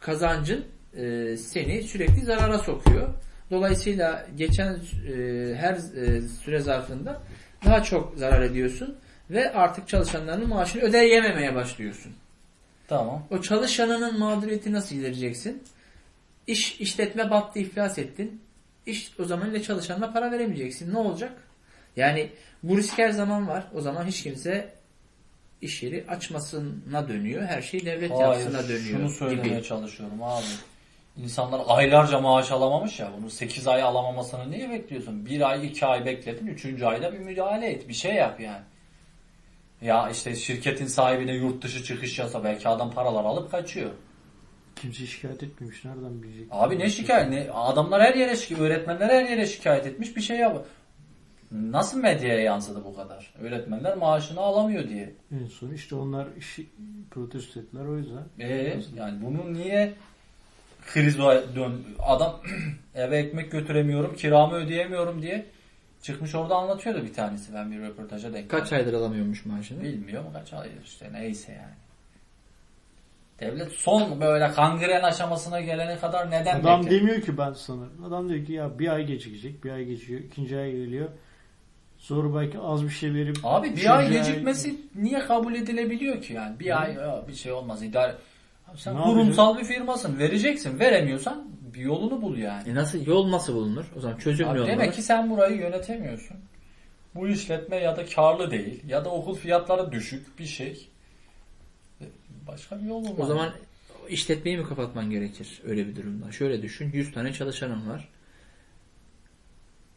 kazancın 0.00 0.64
e, 0.96 1.36
seni 1.36 1.82
sürekli 1.82 2.20
zarara 2.24 2.58
sokuyor. 2.58 3.08
Dolayısıyla 3.50 4.26
geçen 4.36 4.72
e, 4.74 4.78
her 5.54 5.74
e, 5.74 6.20
süre 6.20 6.60
zarfında 6.60 7.22
daha 7.66 7.82
çok 7.82 8.18
zarar 8.18 8.42
ediyorsun 8.42 8.96
ve 9.30 9.52
artık 9.52 9.88
çalışanlarının 9.88 10.48
maaşını 10.48 10.82
ödeyememeye 10.82 11.54
başlıyorsun. 11.54 12.12
Tamam. 12.88 13.26
O 13.30 13.40
çalışanının 13.42 14.18
mağduriyeti 14.18 14.72
nasıl 14.72 14.94
gidereceksin? 14.94 15.62
İş 16.46 16.80
işletme 16.80 17.30
battı, 17.30 17.58
iflas 17.58 17.98
ettin. 17.98 18.40
İş 18.86 19.12
o 19.18 19.24
zaman 19.24 19.50
ile 19.50 19.62
çalışanına 19.62 20.12
para 20.12 20.32
veremeyeceksin. 20.32 20.94
Ne 20.94 20.98
olacak? 20.98 21.32
Yani 21.96 22.30
bu 22.62 22.76
risk 22.78 22.98
her 22.98 23.10
zaman 23.10 23.48
var. 23.48 23.64
O 23.74 23.80
zaman 23.80 24.06
hiç 24.06 24.22
kimse 24.22 24.72
iş 25.62 25.82
yeri 25.82 26.04
açmasına 26.08 27.08
dönüyor. 27.08 27.42
Her 27.42 27.62
şey 27.62 27.86
devlet 27.86 28.10
yapsına 28.10 28.58
Hayır, 28.58 28.68
dönüyor 28.68 28.98
şunu 28.98 29.10
söylemeye 29.10 29.54
gibi. 29.54 29.62
çalışıyorum 29.68 30.22
abi. 30.22 30.44
İnsanlar 31.22 31.60
aylarca 31.66 32.20
maaş 32.20 32.52
alamamış 32.52 33.00
ya. 33.00 33.12
Bunu 33.18 33.30
8 33.30 33.68
ay 33.68 33.82
alamamasını 33.82 34.50
niye 34.50 34.70
bekliyorsun? 34.70 35.26
Bir 35.26 35.50
ay, 35.50 35.66
iki 35.66 35.86
ay 35.86 36.04
bekledin. 36.04 36.46
Üçüncü 36.46 36.84
ayda 36.84 37.12
bir 37.12 37.18
müdahale 37.18 37.70
et. 37.70 37.88
Bir 37.88 37.94
şey 37.94 38.14
yap 38.14 38.40
yani. 38.40 38.64
Ya 39.82 40.10
işte 40.10 40.34
şirketin 40.34 40.86
sahibine 40.86 41.32
yurt 41.34 41.62
dışı 41.62 41.84
çıkış 41.84 42.18
yasa 42.18 42.44
belki 42.44 42.68
adam 42.68 42.90
paralar 42.90 43.24
alıp 43.24 43.50
kaçıyor. 43.50 43.90
Kimse 44.76 45.06
şikayet 45.06 45.42
etmemiş. 45.42 45.84
Nereden 45.84 46.22
bilecek? 46.22 46.48
Abi 46.50 46.78
ne 46.78 46.90
şikayet? 46.90 47.28
Ne? 47.28 47.50
Adamlar 47.50 48.02
her 48.02 48.14
yere 48.14 48.36
şikayet, 48.36 48.62
öğretmenler 48.62 49.08
her 49.08 49.30
yere 49.30 49.46
şikayet 49.46 49.86
etmiş 49.86 50.16
bir 50.16 50.20
şey 50.20 50.36
yap. 50.36 50.66
Nasıl 51.50 51.98
medyaya 51.98 52.40
yansıdı 52.40 52.84
bu 52.84 52.96
kadar? 52.96 53.34
Öğretmenler 53.40 53.96
maaşını 53.96 54.40
alamıyor 54.40 54.88
diye. 54.88 55.14
En 55.32 55.46
son 55.46 55.70
işte 55.70 55.94
onlar 55.94 56.26
işi 56.38 56.66
protesto 57.10 57.60
ettiler 57.60 57.84
o 57.84 57.96
yüzden. 57.96 58.24
Ee, 58.40 58.80
yani 58.96 59.22
bunu 59.22 59.52
niye 59.52 59.94
kriz 60.86 61.18
dön 61.18 61.84
adam 62.06 62.40
eve 62.94 63.18
ekmek 63.18 63.52
götüremiyorum, 63.52 64.16
kiramı 64.16 64.54
ödeyemiyorum 64.54 65.22
diye 65.22 65.46
çıkmış 66.02 66.34
orada 66.34 66.54
anlatıyordu 66.54 67.04
bir 67.04 67.12
tanesi. 67.12 67.54
Ben 67.54 67.72
bir 67.72 67.80
röportaja 67.80 68.32
denk 68.32 68.50
Kaç 68.50 68.72
aydır 68.72 68.94
alamıyormuş 68.94 69.46
maaşını? 69.46 69.82
Bilmiyorum 69.82 70.30
kaç 70.32 70.52
aydır 70.52 70.84
işte 70.84 71.12
neyse 71.12 71.52
yani. 71.52 71.74
Devlet 73.40 73.72
son 73.72 74.20
böyle 74.20 74.50
kangren 74.50 75.02
aşamasına 75.02 75.60
gelene 75.60 75.98
kadar 75.98 76.30
neden 76.30 76.60
Adam 76.60 76.84
bekledi? 76.84 77.00
demiyor 77.00 77.20
ki 77.20 77.38
ben 77.38 77.52
sana. 77.52 77.82
Adam 78.06 78.28
diyor 78.28 78.46
ki 78.46 78.52
ya 78.52 78.78
bir 78.78 78.88
ay 78.88 79.06
gecikecek. 79.06 79.64
Bir 79.64 79.70
ay 79.70 79.84
geçiyor. 79.84 80.20
ikinci 80.20 80.58
ay 80.58 80.72
geliyor. 80.72 81.08
Sonra 81.98 82.40
belki 82.40 82.58
az 82.58 82.84
bir 82.84 82.90
şey 82.90 83.14
verip 83.14 83.36
Abi 83.44 83.76
bir 83.76 83.96
ay 83.96 84.10
gecikmesi 84.10 84.80
niye 84.94 85.18
kabul 85.18 85.54
edilebiliyor 85.54 86.22
ki 86.22 86.32
yani? 86.32 86.60
Bir 86.60 86.82
ay 86.82 86.94
ya, 86.94 87.24
bir 87.28 87.34
şey 87.34 87.52
olmaz 87.52 87.82
idare. 87.82 88.14
Sen 88.74 88.96
Ne 88.96 89.02
kurumsal 89.02 89.58
bir 89.58 89.64
firmasın. 89.64 90.18
Vereceksin. 90.18 90.78
Veremiyorsan 90.78 91.48
bir 91.74 91.80
yolunu 91.80 92.22
bul 92.22 92.36
yani. 92.36 92.68
E 92.68 92.74
nasıl 92.74 93.06
yol 93.06 93.30
nasıl 93.30 93.54
bulunur? 93.54 93.84
O 93.96 94.00
zaman 94.00 94.16
çözüm 94.16 94.54
ne 94.54 94.66
demek 94.66 94.94
ki 94.94 95.02
sen 95.02 95.30
burayı 95.30 95.56
yönetemiyorsun. 95.56 96.36
Bu 97.14 97.28
işletme 97.28 97.76
ya 97.76 97.96
da 97.96 98.06
karlı 98.06 98.50
değil 98.50 98.82
ya 98.88 99.04
da 99.04 99.10
okul 99.10 99.34
fiyatları 99.34 99.92
düşük 99.92 100.38
bir 100.38 100.46
şey. 100.46 100.88
Başka 102.46 102.78
bir 102.78 102.86
yol 102.86 103.04
bulman. 103.04 103.20
O 103.20 103.26
zaman 103.26 103.52
işletmeyi 104.08 104.58
mi 104.58 104.64
kapatman 104.64 105.10
gerekir 105.10 105.62
öyle 105.66 105.86
bir 105.86 105.96
durumda? 105.96 106.32
Şöyle 106.32 106.62
düşün. 106.62 106.90
100 106.92 107.12
tane 107.12 107.32
çalışanın 107.32 107.88
var. 107.90 108.08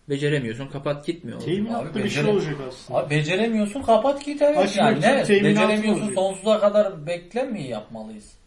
Beceremiyorsun. 0.10 0.67
Kapat 0.67 1.06
gitmiyor. 1.06 1.41
Abi 1.41 2.04
bir 2.04 2.10
şey 2.10 2.26
olacak 2.26 2.56
aslında. 2.70 3.00
Abi 3.00 3.10
beceremiyorsun 3.10 3.82
kapat 3.82 4.26
git 4.26 4.41
evet. 4.41 4.58
Açmak 4.58 4.78
Yani 4.78 5.02
ne? 5.02 5.20
Beceremiyorsun 5.43 6.02
olacak. 6.02 6.15
sonsuza 6.15 6.60
kadar 6.60 7.08
bekle 7.08 7.43
mi 7.43 7.63
yapmalıyız? 7.63 8.38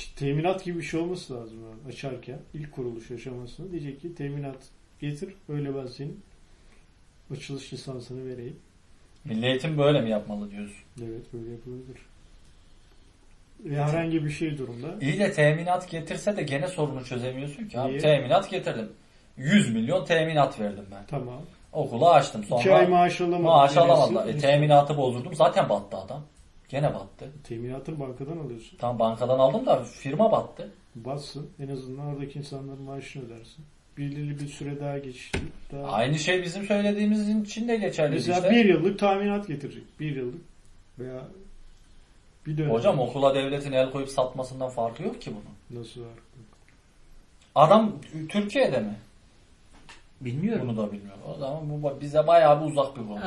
İşte 0.00 0.24
teminat 0.24 0.64
gibi 0.64 0.78
bir 0.78 0.82
şey 0.82 1.00
olması 1.00 1.34
lazım 1.34 1.58
yani 1.64 1.94
açarken 1.94 2.38
ilk 2.54 2.72
kuruluş 2.72 3.10
aşamasında 3.10 3.72
diyecek 3.72 4.00
ki 4.00 4.14
teminat 4.14 4.56
getir 5.00 5.34
öyle 5.48 5.74
ben 5.76 5.86
senin 5.86 6.20
açılış 7.32 7.72
lisansını 7.72 8.28
vereyim. 8.32 8.56
Milli 9.24 9.46
eğitim 9.46 9.78
böyle 9.78 10.00
mi 10.00 10.10
yapmalı 10.10 10.50
diyorsun? 10.50 10.76
Evet 11.02 11.32
böyle 11.32 11.50
yapılabilir. 11.50 11.98
Ve 13.64 13.82
herhangi 13.82 14.24
bir 14.24 14.30
şey 14.30 14.58
durumda 14.58 14.94
İyi 15.00 15.18
de 15.18 15.32
teminat 15.32 15.90
getirse 15.90 16.36
de 16.36 16.42
gene 16.42 16.68
sorunu 16.68 17.04
çözemiyorsun 17.04 17.68
ki. 17.68 17.80
Abi 17.80 17.98
teminat 17.98 18.50
getirdim. 18.50 18.88
100 19.36 19.74
milyon 19.74 20.04
teminat 20.04 20.60
verdim 20.60 20.84
ben. 20.92 21.04
tamam. 21.10 21.42
Okulu 21.72 22.10
açtım. 22.10 22.44
Sonra 22.44 22.60
İki 22.60 22.74
ay 22.74 22.86
maaş 22.86 23.20
alamadık. 23.20 23.44
maaş 23.44 23.76
alamadılar. 23.76 24.26
E, 24.26 24.38
teminatı 24.38 24.96
bozdurdum. 24.96 25.34
Zaten 25.34 25.68
battı 25.68 25.96
adam. 25.96 26.22
Gene 26.70 26.94
battı. 26.94 27.32
Teminatını 27.44 28.00
bankadan 28.00 28.36
alıyorsun. 28.36 28.78
Tam 28.78 28.98
bankadan 28.98 29.38
aldım 29.38 29.66
da 29.66 29.84
firma 29.84 30.32
battı. 30.32 30.70
Bassın. 30.94 31.50
En 31.60 31.68
azından 31.68 32.06
oradaki 32.06 32.38
insanların 32.38 32.82
maaşını 32.82 33.26
ödersin. 33.26 33.64
Belirli 33.98 34.40
bir 34.40 34.48
süre 34.48 34.80
daha 34.80 34.98
geçiştirip 34.98 35.52
daha... 35.72 35.92
Aynı 35.92 36.18
şey 36.18 36.42
bizim 36.42 36.64
söylediğimiz 36.64 37.28
için 37.28 37.68
de 37.68 37.76
geçerli 37.76 38.14
Mesela 38.14 38.38
işte. 38.38 38.50
bir 38.50 38.64
yıllık 38.64 38.98
taminat 38.98 39.46
getirecek. 39.46 39.82
Bir 40.00 40.16
yıllık 40.16 40.40
veya 40.98 41.22
bir 42.46 42.58
dönem. 42.58 42.70
Hocam 42.70 42.98
okula 42.98 43.34
devletin 43.34 43.72
el 43.72 43.90
koyup 43.90 44.08
satmasından 44.08 44.70
farkı 44.70 45.02
yok 45.02 45.22
ki 45.22 45.30
bunun. 45.30 45.80
Nasıl 45.80 46.00
var? 46.00 46.08
Adam 47.54 47.92
Türkiye'de 48.28 48.80
mi? 48.80 48.94
Bilmiyorum. 50.20 50.68
Bunu 50.68 50.76
da 50.76 50.92
bilmiyorum. 50.92 51.22
O 51.34 51.38
zaman 51.38 51.82
bu 51.82 52.00
bize 52.00 52.26
bayağı 52.26 52.60
bir 52.60 52.70
uzak 52.70 52.96
bir 52.96 53.06
konu. 53.06 53.20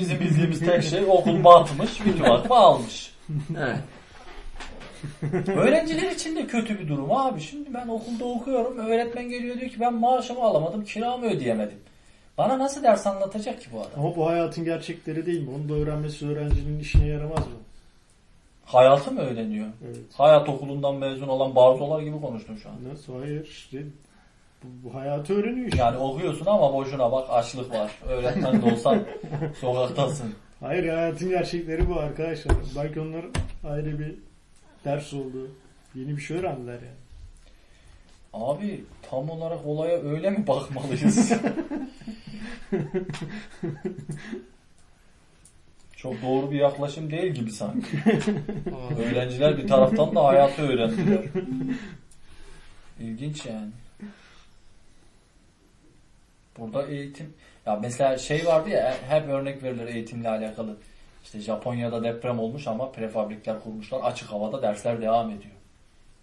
Bizim 0.00 0.20
bildiğimiz 0.20 0.60
tek 0.60 0.82
şey 0.82 1.04
okul 1.08 1.44
batmış, 1.44 2.00
vakfı 2.20 2.54
almış. 2.54 3.14
evet. 3.58 3.78
Öğrenciler 5.48 6.10
için 6.10 6.36
de 6.36 6.46
kötü 6.46 6.78
bir 6.78 6.88
durum 6.88 7.12
abi. 7.12 7.40
Şimdi 7.40 7.74
ben 7.74 7.88
okulda 7.88 8.24
okuyorum. 8.24 8.78
Öğretmen 8.78 9.28
geliyor 9.28 9.60
diyor 9.60 9.70
ki 9.70 9.80
ben 9.80 9.94
maaşımı 9.94 10.42
alamadım, 10.42 10.84
kiramı 10.84 11.26
ödeyemedim. 11.26 11.78
Bana 12.38 12.58
nasıl 12.58 12.82
ders 12.82 13.06
anlatacak 13.06 13.60
ki 13.62 13.68
bu 13.72 13.80
adam? 13.80 13.90
Ama 13.96 14.16
bu 14.16 14.26
hayatın 14.28 14.64
gerçekleri 14.64 15.26
değil 15.26 15.40
mi? 15.40 15.50
Onu 15.56 15.68
da 15.68 15.74
öğrenmesi 15.74 16.28
öğrencinin 16.28 16.80
işine 16.80 17.06
yaramaz 17.06 17.38
mı? 17.38 17.54
Hayatı 18.64 19.12
mı 19.12 19.20
öğreniyor? 19.20 19.66
Evet. 19.86 19.96
Hayat 20.14 20.48
okulundan 20.48 20.94
mezun 20.94 21.28
olan 21.28 21.56
barzolar 21.56 22.02
gibi 22.02 22.20
konuştun 22.20 22.56
şu 22.56 22.68
an. 22.68 22.74
Nasıl? 22.92 23.20
Hayır 23.20 23.46
işte 23.46 23.82
bu, 24.64 24.88
bu 24.88 24.94
hayatı 24.94 25.34
öğreniyor 25.34 25.66
işte. 25.66 25.78
Yani 25.78 25.96
okuyorsun 25.98 26.46
ama 26.46 26.72
boşuna 26.72 27.12
bak 27.12 27.26
açlık 27.30 27.70
var. 27.70 27.90
Öğretmen 28.08 28.62
de 28.62 28.72
olsan 28.72 29.02
sokaktasın. 29.60 30.34
Hayır 30.60 30.88
hayatın 30.88 31.28
gerçekleri 31.28 31.88
bu 31.88 32.00
arkadaşlar. 32.00 32.56
Belki 32.76 33.00
onlar 33.00 33.24
ayrı 33.68 33.98
bir 33.98 34.14
ders 34.84 35.12
oldu. 35.12 35.50
Yeni 35.94 36.16
bir 36.16 36.22
şey 36.22 36.36
öğrendiler 36.36 36.72
yani. 36.72 37.00
Abi 38.32 38.84
tam 39.10 39.30
olarak 39.30 39.66
olaya 39.66 40.02
öyle 40.02 40.30
mi 40.30 40.46
bakmalıyız? 40.46 41.32
Çok 45.96 46.22
doğru 46.22 46.50
bir 46.50 46.56
yaklaşım 46.56 47.10
değil 47.10 47.32
gibi 47.32 47.50
sanki. 47.50 47.86
Öğrenciler 48.98 49.58
bir 49.58 49.68
taraftan 49.68 50.14
da 50.14 50.24
hayatı 50.24 50.62
öğrendiler. 50.62 51.24
İlginç 53.00 53.46
yani. 53.46 53.70
Burada 56.60 56.86
eğitim 56.86 57.34
ya 57.66 57.76
mesela 57.76 58.18
şey 58.18 58.46
vardı 58.46 58.68
ya 58.68 58.96
hep 59.08 59.28
örnek 59.28 59.62
verilir 59.62 59.86
eğitimle 59.86 60.28
alakalı. 60.28 60.76
İşte 61.24 61.40
Japonya'da 61.40 62.04
deprem 62.04 62.38
olmuş 62.38 62.66
ama 62.66 62.92
prefabrikler 62.92 63.62
kurmuşlar. 63.62 64.00
Açık 64.02 64.32
havada 64.32 64.62
dersler 64.62 65.00
devam 65.00 65.30
ediyor. 65.30 65.54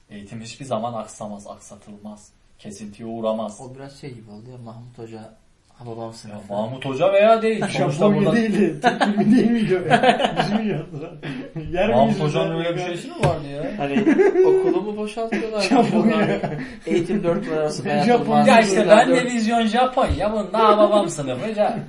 Eğitim 0.10 0.42
hiçbir 0.42 0.66
zaman 0.66 0.94
aksamaz, 0.94 1.48
aksatılmaz. 1.48 2.32
Kesintiye 2.60 3.10
uğramaz. 3.10 3.62
O 3.62 3.76
biraz 3.76 4.02
şey 4.02 4.14
gibi 4.14 4.32
oldu 4.32 4.50
ya 4.52 4.58
Mahmut 4.58 4.98
Hoca 4.98 5.34
Hababam 5.78 6.08
Ya 6.08 6.14
sınıfı. 6.14 6.54
Mahmut 6.54 6.86
Hoca 6.86 7.14
veya 7.14 7.42
değil. 7.42 7.66
Sonuçta 7.70 8.16
burada 8.16 8.36
değildi. 8.36 8.80
Türk 8.84 9.04
filmi 9.04 9.36
değil 9.36 9.52
miydi 9.52 9.74
ya? 9.90 10.36
Bizim 10.40 10.70
yazdılar. 10.70 11.12
Yer 11.72 11.90
Mahmut 11.90 12.20
Hoca'nın 12.20 12.58
öyle 12.58 12.76
bir 12.76 12.80
şeysi 12.80 13.08
mi 13.08 13.14
vardı 13.14 13.48
ya? 13.56 13.64
Hani 13.78 14.02
okulumu 14.46 14.98
boşaltıyorlar. 14.98 15.62
Japonya. 15.70 16.40
Eğitim 16.86 17.24
dört 17.24 17.46
yıl 17.46 17.54
arası 17.54 17.90
hayat 17.90 18.06
Japonya. 18.06 18.46
Ya 18.46 18.62
işte 18.62 18.86
ben 18.90 19.10
de 19.10 19.26
vizyon 19.26 19.66
Japonya. 19.66 20.34
Bu 20.34 20.54
daha 20.54 20.78
babam 20.78 21.10
sınıfı. 21.10 21.60
Ya. 21.60 21.80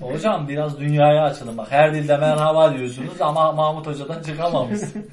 Hocam 0.00 0.48
biraz 0.48 0.80
dünyaya 0.80 1.24
açılın. 1.24 1.58
Bak 1.58 1.66
her 1.70 1.94
dilde 1.94 2.16
merhaba 2.16 2.78
diyorsunuz 2.78 3.20
ama 3.20 3.52
Mahmut 3.52 3.86
Hoca'dan 3.86 4.22
çıkamamışsın. 4.22 5.06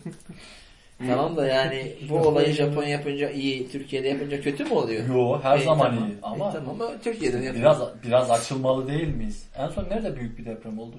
Tamam 1.07 1.37
da 1.37 1.47
yani 1.47 1.95
bu 2.09 2.15
olayı 2.19 2.53
Japonya 2.53 2.89
yapınca 2.89 3.29
iyi, 3.29 3.69
Türkiye'de 3.71 4.07
yapınca 4.07 4.41
kötü 4.41 4.63
mü 4.63 4.69
oluyor? 4.73 5.07
Yo 5.07 5.39
her 5.43 5.57
E, 5.59 5.63
zaman 5.63 5.91
tamam. 5.95 6.09
iyi. 6.09 6.17
Ama 6.23 6.49
E, 6.49 6.53
tamam 6.53 6.81
ama 6.81 7.01
Türkiye'de 7.03 7.37
yapıyor. 7.37 7.55
biraz 7.55 7.81
biraz 8.03 8.31
açılmalı 8.31 8.87
değil 8.87 9.07
miyiz? 9.07 9.47
En 9.57 9.67
son 9.69 9.83
nerede 9.89 10.15
büyük 10.15 10.37
bir 10.37 10.45
deprem 10.45 10.79
oldu? 10.79 10.95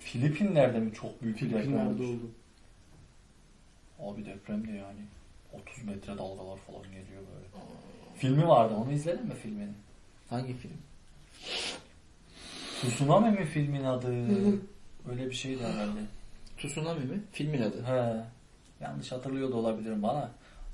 Filipinler'de 0.00 0.78
mi 0.78 0.92
çok 0.94 1.22
büyük 1.22 1.36
bir 1.36 1.46
deprem 1.46 1.60
Filipinler'de 1.62 2.02
oldu? 2.02 2.02
oldu. 2.02 2.30
Abi 4.12 4.24
deprem 4.26 4.66
de 4.66 4.70
yani 4.72 5.00
30 5.62 5.84
metre 5.84 6.12
dalgalar 6.18 6.56
falan 6.58 6.82
geliyor 6.82 7.22
böyle. 7.34 7.64
Filmi 8.16 8.48
vardı 8.48 8.74
onu 8.74 8.92
izledin 8.92 9.26
mi 9.26 9.34
filmini? 9.42 9.72
Hangi 10.30 10.52
film? 10.56 10.76
Tsunami 12.80 13.30
mi 13.30 13.44
filmin 13.46 13.84
adı? 13.84 14.08
Öyle 15.10 15.26
bir 15.30 15.34
şeydi 15.34 15.62
herhalde. 15.64 16.00
Tsunami 16.58 17.04
mi? 17.04 17.20
Filmin 17.32 17.62
adı. 17.62 17.82
He. 17.84 18.14
Yanlış 18.80 19.12
hatırlıyor 19.12 19.50
da 19.52 19.56
olabilirim 19.56 20.02
bana. 20.02 20.30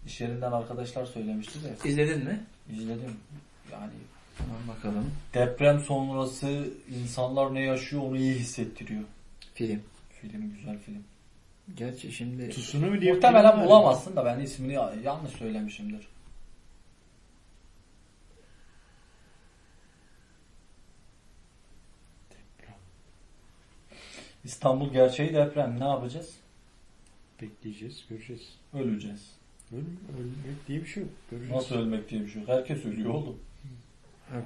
İş 0.06 0.20
yerinden 0.20 0.52
arkadaşlar 0.52 1.04
söylemişti 1.04 1.58
de 1.64 1.88
İzledin 1.88 2.24
mi? 2.24 2.40
izledim. 2.72 3.16
Yani 3.72 3.92
Tamam 4.38 4.56
bakalım. 4.76 5.10
deprem 5.34 5.80
sonrası 5.80 6.68
insanlar 7.02 7.54
ne 7.54 7.60
yaşıyor 7.60 8.02
onu 8.02 8.16
iyi 8.16 8.34
hissettiriyor. 8.34 9.02
Film. 9.54 9.82
Film 10.20 10.54
güzel 10.56 10.78
film. 10.78 11.04
Gerçi 11.76 12.12
şimdi 12.12 12.50
Tsunami 12.50 13.00
diye 13.00 13.10
bir 13.10 13.14
Muhtemelen 13.16 13.50
film 13.50 13.58
var 13.58 13.62
ya. 13.62 13.68
bulamazsın 13.68 14.16
da 14.16 14.24
ben 14.24 14.40
ismini 14.40 14.72
yanlış 15.04 15.32
söylemişimdir. 15.32 16.08
İstanbul 24.44 24.92
gerçeği 24.92 25.34
deprem. 25.34 25.80
Ne 25.80 25.84
yapacağız? 25.84 26.34
Bekleyeceğiz, 27.42 28.04
göreceğiz. 28.08 28.54
Öleceğiz. 28.74 29.32
Ölüm, 29.72 29.98
ölmek 30.18 30.68
diye 30.68 30.80
bir 30.80 30.86
şey 30.86 31.02
yok. 31.02 31.12
Göreceğiz. 31.30 31.54
Nasıl 31.56 31.74
ölmek 31.74 32.10
diye 32.10 32.20
bir 32.20 32.28
şey 32.28 32.42
yok. 32.42 32.50
Herkes 32.50 32.84
ölüyor 32.84 33.10
oğlum. 33.10 33.38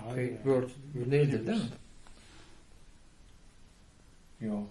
Hayır. 0.09 0.37
Word 0.37 0.71
değildir 0.95 1.47
değil 1.47 1.59
mi? 1.59 1.65
Yok. 4.41 4.69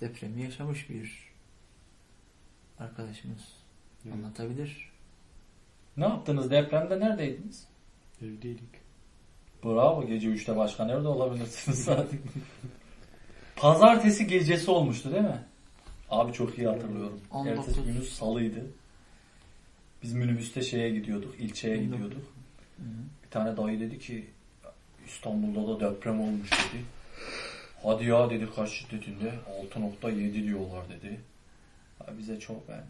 Depremi 0.00 0.42
yaşamış 0.42 0.90
bir 0.90 1.28
arkadaşımız 2.78 3.48
Evet. 4.04 4.14
anlatabilir. 4.14 4.90
Ne 5.96 6.04
yaptınız 6.04 6.50
depremde 6.50 7.00
neredeydiniz? 7.00 7.66
Evdeydik. 8.22 8.77
Bravo 9.64 10.06
gece 10.06 10.28
3'te 10.28 10.56
başka 10.56 10.84
nerede 10.84 11.08
olabilirsiniz 11.08 11.84
zaten. 11.84 12.18
Pazartesi 13.56 14.26
gecesi 14.26 14.70
olmuştu 14.70 15.12
değil 15.12 15.22
mi? 15.22 15.44
Abi 16.10 16.32
çok 16.32 16.58
iyi 16.58 16.66
hatırlıyorum. 16.66 17.20
19. 17.30 17.58
Ertesi 17.58 17.82
günü 17.82 18.04
salıydı. 18.04 18.66
Biz 20.02 20.12
minibüste 20.12 20.62
şeye 20.62 20.90
gidiyorduk, 20.90 21.34
ilçeye 21.38 21.76
19. 21.76 21.92
gidiyorduk. 21.92 22.22
Hı 22.76 22.82
hı. 22.82 23.24
Bir 23.24 23.30
tane 23.30 23.56
dayı 23.56 23.80
dedi 23.80 23.98
ki 23.98 24.26
İstanbul'da 25.06 25.80
da 25.80 25.90
deprem 25.90 26.20
olmuş 26.20 26.52
dedi. 26.52 26.82
Hadi 27.82 28.04
ya 28.04 28.30
dedi 28.30 28.48
kaç 28.56 28.70
şiddetinde? 28.70 29.32
6.7 29.74 30.32
diyorlar 30.32 30.84
dedi. 30.88 31.20
Ya 32.00 32.18
bize 32.18 32.40
çok 32.40 32.68
ben 32.68 32.84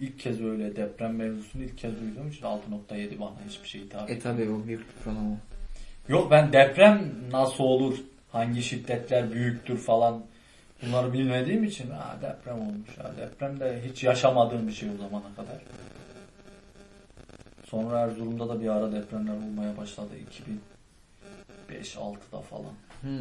ilk 0.00 0.18
kez 0.18 0.40
öyle 0.40 0.76
deprem 0.76 1.16
mevzusunu 1.16 1.62
ilk 1.62 1.78
kez 1.78 2.00
duyduğum 2.00 2.28
için 2.28 2.42
6.7 2.42 3.20
bana 3.20 3.36
hiçbir 3.48 3.68
şey 3.68 3.80
hitap 3.80 4.10
E 4.10 4.18
tabi 4.18 4.50
o 4.50 4.66
büyük 4.66 4.80
bir 4.80 5.02
pronomu. 5.04 5.38
Yok 6.08 6.30
ben 6.30 6.52
deprem 6.52 7.12
nasıl 7.32 7.64
olur, 7.64 7.98
hangi 8.32 8.62
şiddetler 8.62 9.32
büyüktür 9.32 9.78
falan 9.78 10.24
bunları 10.82 11.12
bilmediğim 11.12 11.64
için 11.64 11.90
ha 11.90 12.16
deprem 12.22 12.60
olmuş. 12.60 12.98
Ha, 12.98 13.12
deprem 13.18 13.60
de 13.60 13.82
hiç 13.84 14.04
yaşamadığım 14.04 14.68
bir 14.68 14.72
şey 14.72 14.90
o 14.90 14.96
zamana 14.96 15.34
kadar. 15.36 15.62
Sonra 17.64 18.00
Erzurum'da 18.00 18.48
da 18.48 18.60
bir 18.60 18.68
ara 18.68 18.92
depremler 18.92 19.32
olmaya 19.32 19.76
başladı 19.76 20.08
2005-6'da 21.70 22.40
falan. 22.40 22.72
Hı. 23.02 23.20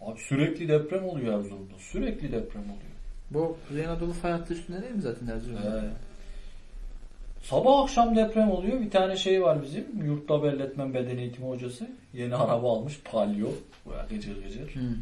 Abi 0.00 0.20
sürekli 0.20 0.68
deprem 0.68 1.04
oluyor 1.04 1.38
Erzurum'da. 1.38 1.78
Sürekli 1.78 2.32
deprem 2.32 2.62
oluyor. 2.62 2.92
Bu 3.30 3.56
Kuzey 3.68 3.86
Anadolu 3.86 4.12
fay 4.12 4.32
hattı 4.32 4.54
üstünde 4.54 4.82
değil 4.82 4.94
mi 4.94 5.02
zaten 5.02 5.26
Erzurum'da? 5.26 5.84
Ee, 5.84 6.11
sabah 7.42 7.82
akşam 7.82 8.16
deprem 8.16 8.50
oluyor. 8.50 8.80
Bir 8.80 8.90
tane 8.90 9.16
şey 9.16 9.42
var 9.42 9.62
bizim. 9.62 10.04
Yurtta 10.04 10.42
belletmen 10.42 10.94
beden 10.94 11.18
eğitimi 11.18 11.48
hocası. 11.48 11.90
Yeni 12.12 12.36
araba 12.36 12.72
almış. 12.72 13.00
Palio. 13.04 13.48
Böyle 13.86 14.02
gıcır 14.10 14.44
gıcır. 14.44 14.74
Hı. 14.74 14.94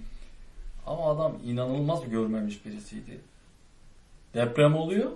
Ama 0.87 1.11
adam 1.11 1.33
inanılmaz 1.45 2.11
görmemiş 2.11 2.67
birisiydi. 2.67 3.21
Deprem 4.35 4.77
oluyor. 4.77 5.11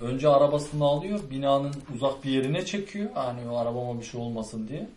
Önce 0.00 0.28
arabasını 0.28 0.84
alıyor. 0.84 1.20
Binanın 1.30 1.74
uzak 1.94 2.24
bir 2.24 2.30
yerine 2.30 2.64
çekiyor. 2.64 3.10
Hani 3.14 3.48
o 3.50 3.56
arabama 3.56 4.00
bir 4.00 4.04
şey 4.04 4.20
olmasın 4.20 4.68
diye. 4.68 4.88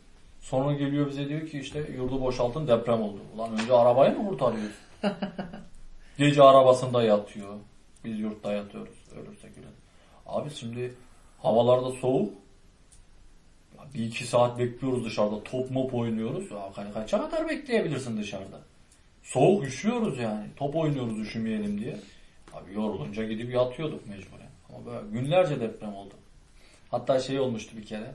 Sonra 0.42 0.74
geliyor 0.74 1.10
bize 1.10 1.30
diyor 1.30 1.48
ki 1.48 1.60
işte 1.60 1.80
yurdu 1.98 2.22
boşaltın 2.22 2.68
deprem 2.68 3.02
oldu. 3.02 3.20
Ulan 3.36 3.54
önce 3.54 3.74
arabayı 3.74 4.18
mı 4.18 4.30
kurtarıyoruz? 4.30 4.76
Gece 6.18 6.44
arabasında 6.44 7.04
yatıyor. 7.04 7.56
Biz 8.06 8.20
yurtta 8.20 8.54
yatıyoruz. 8.54 8.98
Ölürsek 9.16 9.52
ölelim. 9.58 9.74
Abi 10.26 10.50
şimdi 10.50 10.94
havalarda 11.44 11.92
soğuk. 11.92 12.34
Ya 13.78 13.84
Bir 13.94 14.06
iki 14.06 14.28
saat 14.28 14.60
bekliyoruz 14.60 15.06
dışarıda. 15.06 15.44
Top 15.44 15.72
mop 15.72 15.94
oynuyoruz. 15.94 16.52
Ya 16.52 16.58
ka- 16.58 16.94
kaça 16.94 17.30
kadar 17.30 17.50
bekleyebilirsin 17.50 18.18
dışarıda? 18.18 18.60
Soğuk 19.24 19.64
üşüyoruz 19.68 20.20
yani. 20.20 20.48
Top 20.56 20.76
oynuyoruz 20.76 21.20
üşümeyelim 21.20 21.80
diye. 21.80 21.98
Abi 22.54 22.74
yorulunca 22.74 23.24
gidip 23.24 23.54
yatıyorduk 23.54 24.08
mecburen. 24.08 24.50
Ama 24.70 24.86
böyle 24.86 25.10
günlerce 25.12 25.60
deprem 25.62 25.96
oldu. 25.96 26.14
Hatta 26.92 27.20
şey 27.20 27.40
olmuştu 27.40 27.78
bir 27.78 27.86
kere. 27.86 28.12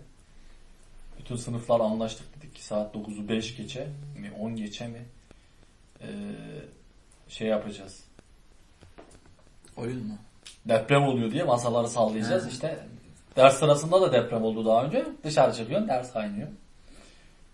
Bütün 1.19 1.37
sınıflar 1.37 1.81
anlaştık 1.81 2.27
dedik 2.37 2.55
ki 2.55 2.64
saat 2.64 2.95
9'u 2.95 3.29
5 3.29 3.57
geçe 3.57 3.88
mi 4.19 4.33
10 4.41 4.57
geçe 4.57 4.88
mi 4.88 5.05
ee, 6.01 6.07
şey 7.29 7.49
yapacağız. 7.49 8.05
Oyun 9.77 10.07
mu? 10.07 10.14
Deprem 10.69 11.03
oluyor 11.03 11.31
diye 11.31 11.45
masaları 11.45 11.88
sallayacağız. 11.88 12.45
Hı. 12.45 12.49
İşte 12.49 12.79
ders 13.38 13.59
sırasında 13.59 14.01
da 14.01 14.12
deprem 14.12 14.42
oldu 14.42 14.66
daha 14.66 14.85
önce. 14.85 15.07
Dışarı 15.24 15.55
çıkıyorsun 15.55 15.88
ders 15.88 16.12
kaynıyor. 16.12 16.48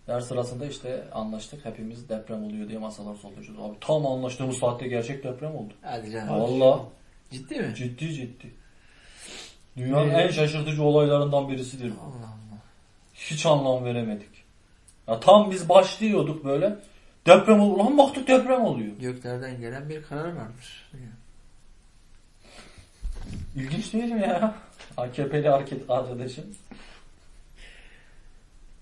Ders 0.06 0.28
sırasında 0.28 0.66
işte 0.66 1.04
anlaştık 1.12 1.64
hepimiz 1.64 2.08
deprem 2.08 2.44
oluyor 2.44 2.68
diye 2.68 2.78
masalar 2.78 3.16
sallayacağız. 3.16 3.58
Abi 3.58 3.76
tam 3.80 4.06
anlaştığımız 4.06 4.58
saatte 4.58 4.88
gerçek 4.88 5.24
deprem 5.24 5.54
oldu. 5.56 5.72
Hadi 5.82 6.10
canım. 6.10 6.40
Valla 6.40 6.80
Ciddi 7.30 7.60
mi? 7.60 7.74
ciddi 7.76 8.14
ciddi. 8.14 8.50
Dünyanın 9.76 10.08
Ne? 10.08 10.14
en 10.22 10.30
şaşırtıcı 10.30 10.82
olaylarından 10.82 11.48
birisidir 11.48 11.90
bu. 11.90 12.00
Allah 12.04 12.26
Allah. 12.26 12.58
Hiç 13.14 13.46
anlam 13.46 13.84
veremedik. 13.84 14.44
Ya 15.08 15.20
tam 15.20 15.50
biz 15.50 15.68
başlıyorduk 15.68 16.44
böyle. 16.44 16.76
Deprem 17.26 17.60
oluyor. 17.60 17.84
Lan 17.84 17.98
baktık 17.98 18.28
deprem 18.28 18.60
oluyor. 18.64 18.96
Göklerden 19.00 19.60
gelen 19.60 19.88
bir 19.88 20.02
karar 20.02 20.28
vardır. 20.36 20.90
İlginç 23.56 23.92
değil 23.92 24.12
mi 24.12 24.20
ya? 24.20 24.54
AKP'li 24.96 25.48
hareket 25.48 25.90
arkadaşım. 25.90 26.44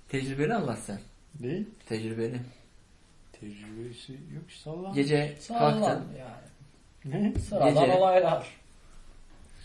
Tecrübeni 0.09 0.55
anlat 0.55 0.79
sen. 0.87 1.01
Ne? 1.41 1.63
Tecrübeni. 1.89 2.41
Tecrübesi 3.41 4.13
yok 4.13 4.53
sallan. 4.65 4.95
Gece 4.95 5.37
Sağlam 5.41 5.81
kalktın. 5.81 6.07
yani. 6.19 7.23
Ne? 7.25 7.41
Sıradan 7.41 7.75
Gece- 7.87 7.93
olaylar. 7.99 8.47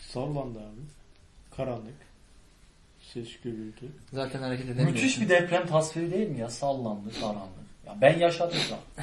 Sallandı 0.08 0.58
abi. 0.58 0.80
Karanlık. 1.56 1.94
Ses 3.12 3.40
gürültü. 3.44 3.86
Zaten 4.12 4.42
hareket 4.42 4.64
edemiyorsun. 4.66 4.94
Müthiş 4.94 5.20
bir 5.20 5.28
deprem 5.28 5.66
tasviri 5.66 6.12
değil 6.12 6.28
mi 6.28 6.38
ya? 6.38 6.50
Sallandı, 6.50 7.10
sarandı. 7.10 7.58
Ya 7.86 7.96
ben 8.00 8.18
yaşadım 8.18 8.58
şu 8.68 8.74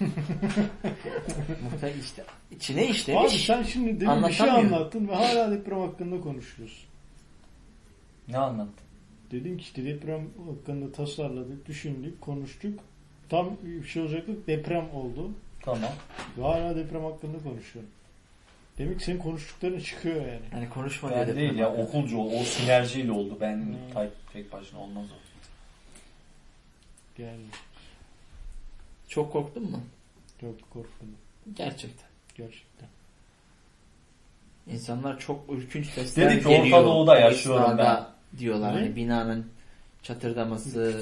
Muhtemelen 1.62 2.00
işte. 2.00 2.24
İçine 2.50 2.80
Abi 2.82 2.90
işlemiş. 2.90 3.46
sen 3.46 3.62
şimdi 3.62 4.00
demin 4.00 4.28
bir 4.28 4.32
şey 4.32 4.50
anlattın 4.50 5.08
ve 5.08 5.14
hala 5.14 5.50
deprem 5.50 5.80
hakkında 5.80 6.20
konuşuyoruz. 6.20 6.84
Ne 8.28 8.38
anlattın? 8.38 8.84
Dedin 9.30 9.56
ki 9.56 9.62
işte 9.62 9.84
deprem 9.84 10.28
hakkında 10.46 10.92
tasarladık, 10.92 11.66
düşündük, 11.66 12.20
konuştuk. 12.20 12.80
Tam 13.28 13.50
bir 13.64 13.84
şey 13.84 14.02
olacaktık 14.02 14.46
deprem 14.46 14.90
oldu. 14.94 15.30
Tamam. 15.62 15.90
Ve 16.38 16.42
hala 16.42 16.76
deprem 16.76 17.04
hakkında 17.04 17.38
konuşuyorum. 17.38 17.90
Demek 18.78 18.98
ki 18.98 19.04
senin 19.04 19.18
konuştukların 19.18 19.80
çıkıyor 19.80 20.16
yani. 20.16 20.40
Yani 20.54 20.68
konuşma 20.68 21.10
Ben 21.10 21.36
değil 21.36 21.54
ya 21.54 21.72
okulcu 21.74 22.18
o, 22.18 22.40
o 22.40 22.44
sinerjiyle 22.44 23.12
oldu. 23.12 23.38
Ben 23.40 23.56
Hmm. 23.56 24.08
tek, 24.32 24.52
başına 24.52 24.80
olmaz 24.80 25.04
o. 25.12 25.14
Yani 27.22 27.40
Çok 29.10 29.32
korktun 29.32 29.70
mu? 29.70 29.80
yok 30.42 30.54
korktum. 30.70 31.08
Gerçekten. 31.56 32.08
Gerçekten. 32.36 32.88
İnsanlar 34.66 35.18
çok 35.18 35.40
ürkünç 35.52 35.86
sesler 35.90 36.30
Dedi 36.30 36.42
ki, 36.42 36.48
geliyor. 36.48 36.78
Orta 36.78 36.86
Doğu'da 36.86 37.18
yaşıyorum 37.18 37.62
esnada 37.64 38.10
Diyorlar 38.38 38.72
Ne? 38.74 38.78
hani 38.80 38.96
binanın 38.96 39.46
çatırdaması, 40.02 40.92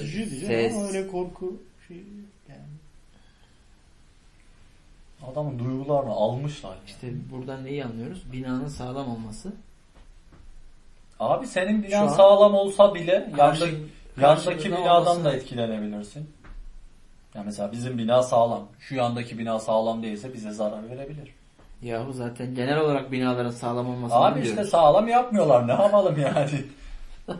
ses. 0.46 0.74
ama 0.76 0.86
öyle 0.88 1.06
korku 1.08 1.56
şey 1.88 1.96
yani. 2.48 2.62
Adamın 5.32 5.58
duygularını 5.58 6.10
almışlar. 6.10 6.70
ya. 6.70 6.80
İşte 6.86 7.08
buradan 7.32 7.64
neyi 7.64 7.84
anlıyoruz? 7.84 8.32
Binanın 8.32 8.68
sağlam 8.68 9.10
olması. 9.10 9.52
Abi 11.20 11.46
senin 11.46 11.82
binan 11.82 12.02
an- 12.06 12.08
sağlam 12.08 12.54
olsa 12.54 12.94
bile 12.94 13.32
Karşı- 13.36 13.64
yandaki, 13.64 13.82
yandaki 14.20 14.68
binadan 14.70 15.06
olması- 15.06 15.24
da 15.24 15.32
etkilenebilirsin. 15.32 16.30
Ya 17.34 17.42
mesela 17.44 17.72
bizim 17.72 17.98
bina 17.98 18.22
sağlam. 18.22 18.68
Şu 18.80 18.94
yandaki 18.94 19.38
bina 19.38 19.58
sağlam 19.58 20.02
değilse 20.02 20.34
bize 20.34 20.50
zarar 20.50 20.90
verebilir. 20.90 21.34
Yahu 21.82 22.12
zaten 22.12 22.54
genel 22.54 22.78
olarak 22.78 23.12
binaların 23.12 23.50
sağlam 23.50 23.90
olmasını 23.90 24.18
Abi 24.18 24.40
işte 24.40 24.64
sağlam 24.64 25.08
yapmıyorlar. 25.08 25.68
Ne 25.68 25.72
yapalım 25.72 26.20
yani? 26.20 26.64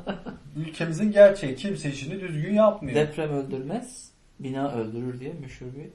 Ülkemizin 0.57 1.13
gerçeği. 1.13 1.57
Kimse 1.57 1.91
işini 1.91 2.21
düzgün 2.21 2.55
yapmıyor. 2.55 2.97
Deprem 2.97 3.31
öldürmez, 3.31 4.11
bina 4.41 4.73
öldürür 4.73 5.21
diye 5.21 5.33
meşhur 5.33 5.67
bir 5.67 5.89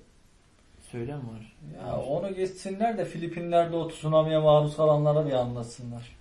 söylem 0.91 1.17
var. 1.17 1.55
Ya 1.85 1.97
onu 1.97 2.35
geçsinler 2.35 2.97
de 2.97 3.05
Filipinler'de 3.05 3.75
o 3.75 3.87
tsunami'ye 3.87 4.39
maruz 4.39 4.77
kalanlara 4.77 5.25
bir 5.25 5.31
anlatsınlar. 5.31 6.15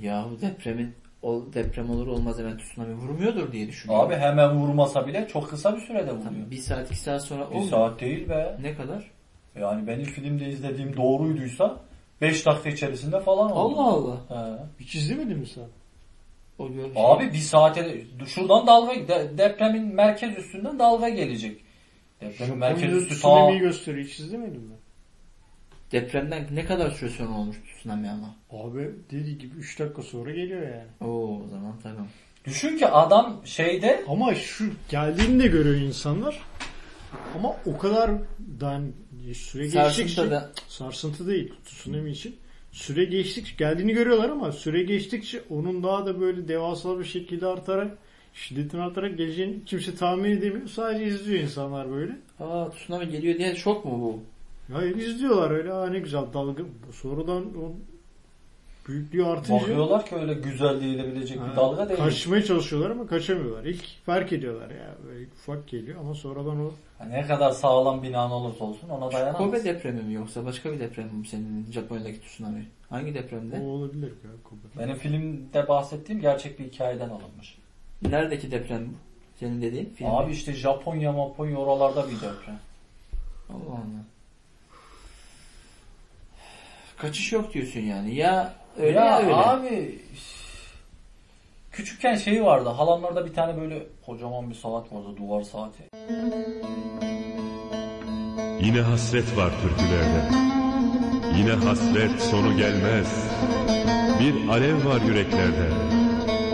Yahu 0.00 0.40
depremin 0.40 0.94
o 1.22 1.44
deprem 1.54 1.90
olur 1.90 2.06
olmaz 2.06 2.38
hemen 2.38 2.58
tsunami 2.58 2.94
vurmuyordur 2.94 3.52
diye 3.52 3.68
düşünüyorum. 3.68 4.06
Abi 4.06 4.14
hemen 4.14 4.50
vurmasa 4.56 5.06
bile 5.06 5.28
çok 5.32 5.50
kısa 5.50 5.76
bir 5.76 5.80
sürede 5.80 6.10
vuruyor. 6.10 6.24
Tabii 6.24 6.50
bir 6.50 6.56
saat 6.56 6.90
iki 6.90 7.00
saat 7.00 7.24
sonra 7.24 7.40
Bir 7.50 7.54
olmuyor. 7.54 7.70
saat 7.70 8.00
değil 8.00 8.28
be. 8.28 8.56
Ne 8.62 8.74
kadar? 8.74 9.10
Yani 9.60 9.86
benim 9.86 10.04
filmde 10.04 10.48
izlediğim 10.48 10.96
doğruyduysa 10.96 11.76
5 12.20 12.46
dakika 12.46 12.68
içerisinde 12.68 13.20
falan 13.20 13.50
oldu. 13.52 13.80
Allah 13.80 13.88
Allah. 13.92 14.16
He. 14.28 14.62
Hiç 14.80 14.94
izlemedin 14.94 15.38
mi 15.38 15.46
sen? 15.46 15.64
O 16.58 16.72
gör- 16.72 16.90
Abi 16.96 17.32
bir 17.32 17.38
saate 17.38 18.00
şuradan 18.26 18.66
dalga 18.66 18.94
de- 19.08 19.38
depremin 19.38 19.94
merkez 19.94 20.38
üstünden 20.38 20.78
dalga 20.78 21.08
gelecek. 21.08 21.60
Depremin 22.20 22.58
merkez 22.58 22.92
üstü 22.92 23.14
tsunami'yi 23.14 23.60
gösteriyor. 23.60 24.06
Hiç 24.06 24.20
izlemedin 24.20 24.60
mi? 24.60 24.74
Depremden 25.92 26.46
ne 26.52 26.64
kadar 26.64 26.90
süre 26.90 27.10
sonra 27.10 27.38
olmuş 27.38 27.56
tsunami 27.66 28.10
ama? 28.10 28.36
Abi 28.50 28.90
dediği 29.10 29.38
gibi 29.38 29.56
3 29.56 29.78
dakika 29.80 30.02
sonra 30.02 30.30
geliyor 30.30 30.62
yani. 30.62 31.10
Oo 31.10 31.40
o 31.44 31.48
zaman 31.50 31.74
tamam. 31.82 32.06
Düşün 32.44 32.78
ki 32.78 32.86
adam 32.86 33.40
şeyde 33.44 34.04
Ama 34.08 34.34
şu 34.34 34.64
geldiğini 34.88 35.42
de 35.42 35.46
görüyor 35.46 35.76
insanlar. 35.76 36.40
Ama 37.36 37.56
o 37.66 37.78
kadar 37.78 38.10
dan 38.60 38.92
süre 39.34 39.62
geçtikçe 39.62 40.14
Sarsıntı 40.14 40.30
da 40.30 40.50
sarsıntı 40.68 41.26
değil 41.26 41.52
tsunami 41.64 42.10
için. 42.10 42.36
Süre 42.72 43.04
geçtikçe 43.04 43.54
geldiğini 43.58 43.92
görüyorlar 43.92 44.28
ama 44.28 44.52
süre 44.52 44.82
geçtikçe 44.82 45.42
onun 45.50 45.82
daha 45.82 46.06
da 46.06 46.20
böyle 46.20 46.48
devasa 46.48 46.98
bir 46.98 47.04
şekilde 47.04 47.46
artarak 47.46 47.98
şiddetin 48.34 48.78
artarak 48.78 49.18
geleceğini 49.18 49.64
kimse 49.64 49.94
tahmin 49.94 50.30
edemiyor. 50.30 50.68
Sadece 50.68 51.04
izliyor 51.04 51.42
insanlar 51.42 51.90
böyle. 51.90 52.12
aa 52.40 52.70
tsunami 52.70 53.08
geliyor 53.08 53.38
diye 53.38 53.54
şok 53.56 53.84
mu 53.84 54.00
bu? 54.00 54.22
Hayır 54.72 54.96
izliyorlar 54.96 55.50
öyle. 55.50 55.72
Aa 55.72 55.86
ne 55.86 55.98
güzel 55.98 56.24
dalga. 56.32 56.62
Sonradan 56.92 57.42
o 57.44 57.72
büyüklüğü 58.88 59.24
artınca 59.24 59.60
bakıyorlar 59.60 60.06
ki 60.06 60.14
öyle 60.14 60.34
güzel 60.34 60.80
değilebilecek 60.80 61.40
Ha, 61.40 61.50
bir 61.50 61.56
dalga 61.56 61.88
değil. 61.88 62.00
Kaçmaya 62.00 62.44
çalışıyorlar 62.44 62.90
ama 62.90 63.06
kaçamıyorlar. 63.06 63.64
İlk 63.64 63.84
fark 64.06 64.32
ediyorlar 64.32 64.70
ya. 64.70 64.94
Böyle 65.06 65.26
ufak 65.26 65.68
geliyor 65.68 66.00
ama 66.00 66.14
sonradan 66.14 66.60
o 66.60 66.70
Ne 67.08 67.26
kadar 67.26 67.50
sağlam 67.50 68.02
binan 68.02 68.30
olursa 68.30 68.64
olsun 68.64 68.88
ona 68.88 69.12
dayanamaz. 69.12 69.38
Kobe 69.38 69.64
depremi 69.64 70.02
mi 70.02 70.14
yoksa 70.14 70.44
başka 70.44 70.72
bir 70.72 70.80
deprem 70.80 71.06
mi 71.14 71.26
senin 71.26 71.66
Japonya'daki 71.72 72.20
tsunami? 72.20 72.66
Hangi 72.90 73.14
depremde? 73.14 73.60
o 73.60 73.64
olabilir 73.64 74.08
ya 74.10 74.30
Kobe. 74.44 74.84
Benim 74.84 74.96
filmde 74.96 75.68
bahsettiğim 75.68 76.20
gerçek 76.20 76.58
bir 76.58 76.64
hikayeden 76.64 77.08
alınmış. 77.08 77.58
Neredeki 78.02 78.50
deprem 78.50 78.86
bu? 78.86 78.92
Senin 79.40 79.62
dediğin 79.62 79.92
film. 79.94 80.10
Abi 80.10 80.32
işte 80.32 80.52
Japonya, 80.52 81.12
Japonya 81.12 81.56
oralarda 81.58 82.06
bir 82.06 82.16
deprem. 82.16 82.58
Allah 83.50 83.72
Allah. 83.74 84.04
Kaçış 86.98 87.32
yok 87.32 87.54
diyorsun 87.54 87.80
yani. 87.80 88.14
Ya 88.14 88.54
öyle 88.78 88.98
ya, 88.98 89.04
ya 89.04 89.18
öyle. 89.18 89.34
abi 89.34 89.98
küçükken 91.72 92.14
şeyi 92.14 92.44
vardı. 92.44 92.68
Halamlarda 92.68 93.26
bir 93.26 93.34
tane 93.34 93.60
böyle 93.60 93.82
kocaman 94.06 94.50
bir 94.50 94.54
saat 94.54 94.92
vardı. 94.92 95.08
Duvar 95.16 95.42
saati. 95.42 95.82
Yine 98.64 98.80
hasret 98.80 99.36
var 99.36 99.52
türkülerde. 99.62 100.28
Yine 101.38 101.52
hasret 101.52 102.20
sonu 102.22 102.56
gelmez. 102.56 103.08
Bir 104.20 104.48
alev 104.48 104.84
var 104.86 105.00
yüreklerde. 105.00 105.68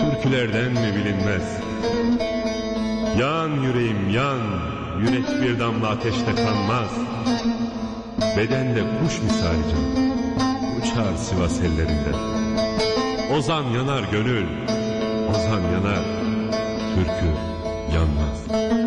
Türkülerden 0.01 0.73
mi 0.73 0.95
bilinmez? 0.97 1.61
Yan 3.21 3.49
yüreğim 3.63 4.11
yan. 4.11 4.41
Yürek 5.01 5.43
bir 5.43 5.61
damla 5.61 5.89
ateşte 5.89 6.35
kanmaz. 6.35 6.91
Bedende 8.37 8.81
kuş 9.01 9.23
misali 9.23 9.63
can. 9.71 10.14
Uçar 10.85 11.17
Sivas 11.17 11.61
ellerinde. 11.61 12.13
Ozan 13.35 13.63
yanar 13.63 14.03
gönül. 14.13 14.47
Ozan 15.31 15.61
yanar. 15.73 16.05
Türkü 16.95 17.33
yanmaz. 17.95 18.84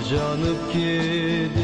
Harcanıp 0.00 0.72
gidiyor 0.72 1.59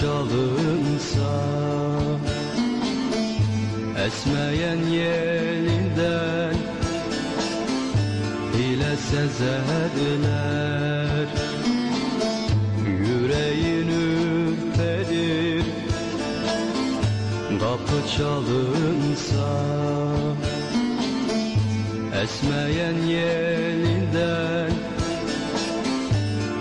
çalınsa 0.00 1.32
Esmeyen 4.06 4.76
yelinden 4.76 6.54
Hile 8.54 8.96
sezerler. 8.96 9.68
Yüreğin 12.86 13.88
ürperir 13.88 15.64
Kapı 17.60 17.98
çalınsa 18.16 19.50
Esmeyen 22.22 22.96
yelinden 23.06 24.70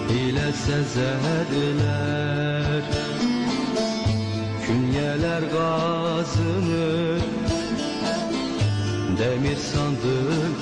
Hile 0.10 0.54
sezerler 0.54 2.37
ver 5.38 5.44
gazını 5.44 7.20
Demir 9.20 9.56
sandığı 9.56 10.57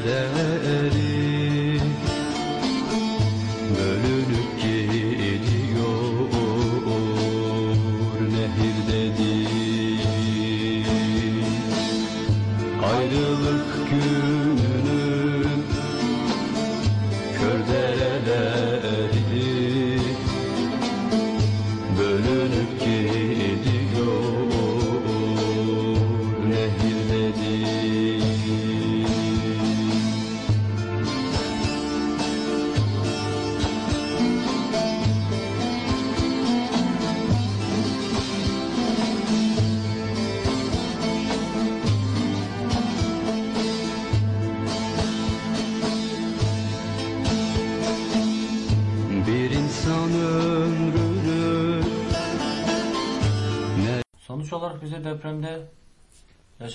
da 0.00 0.43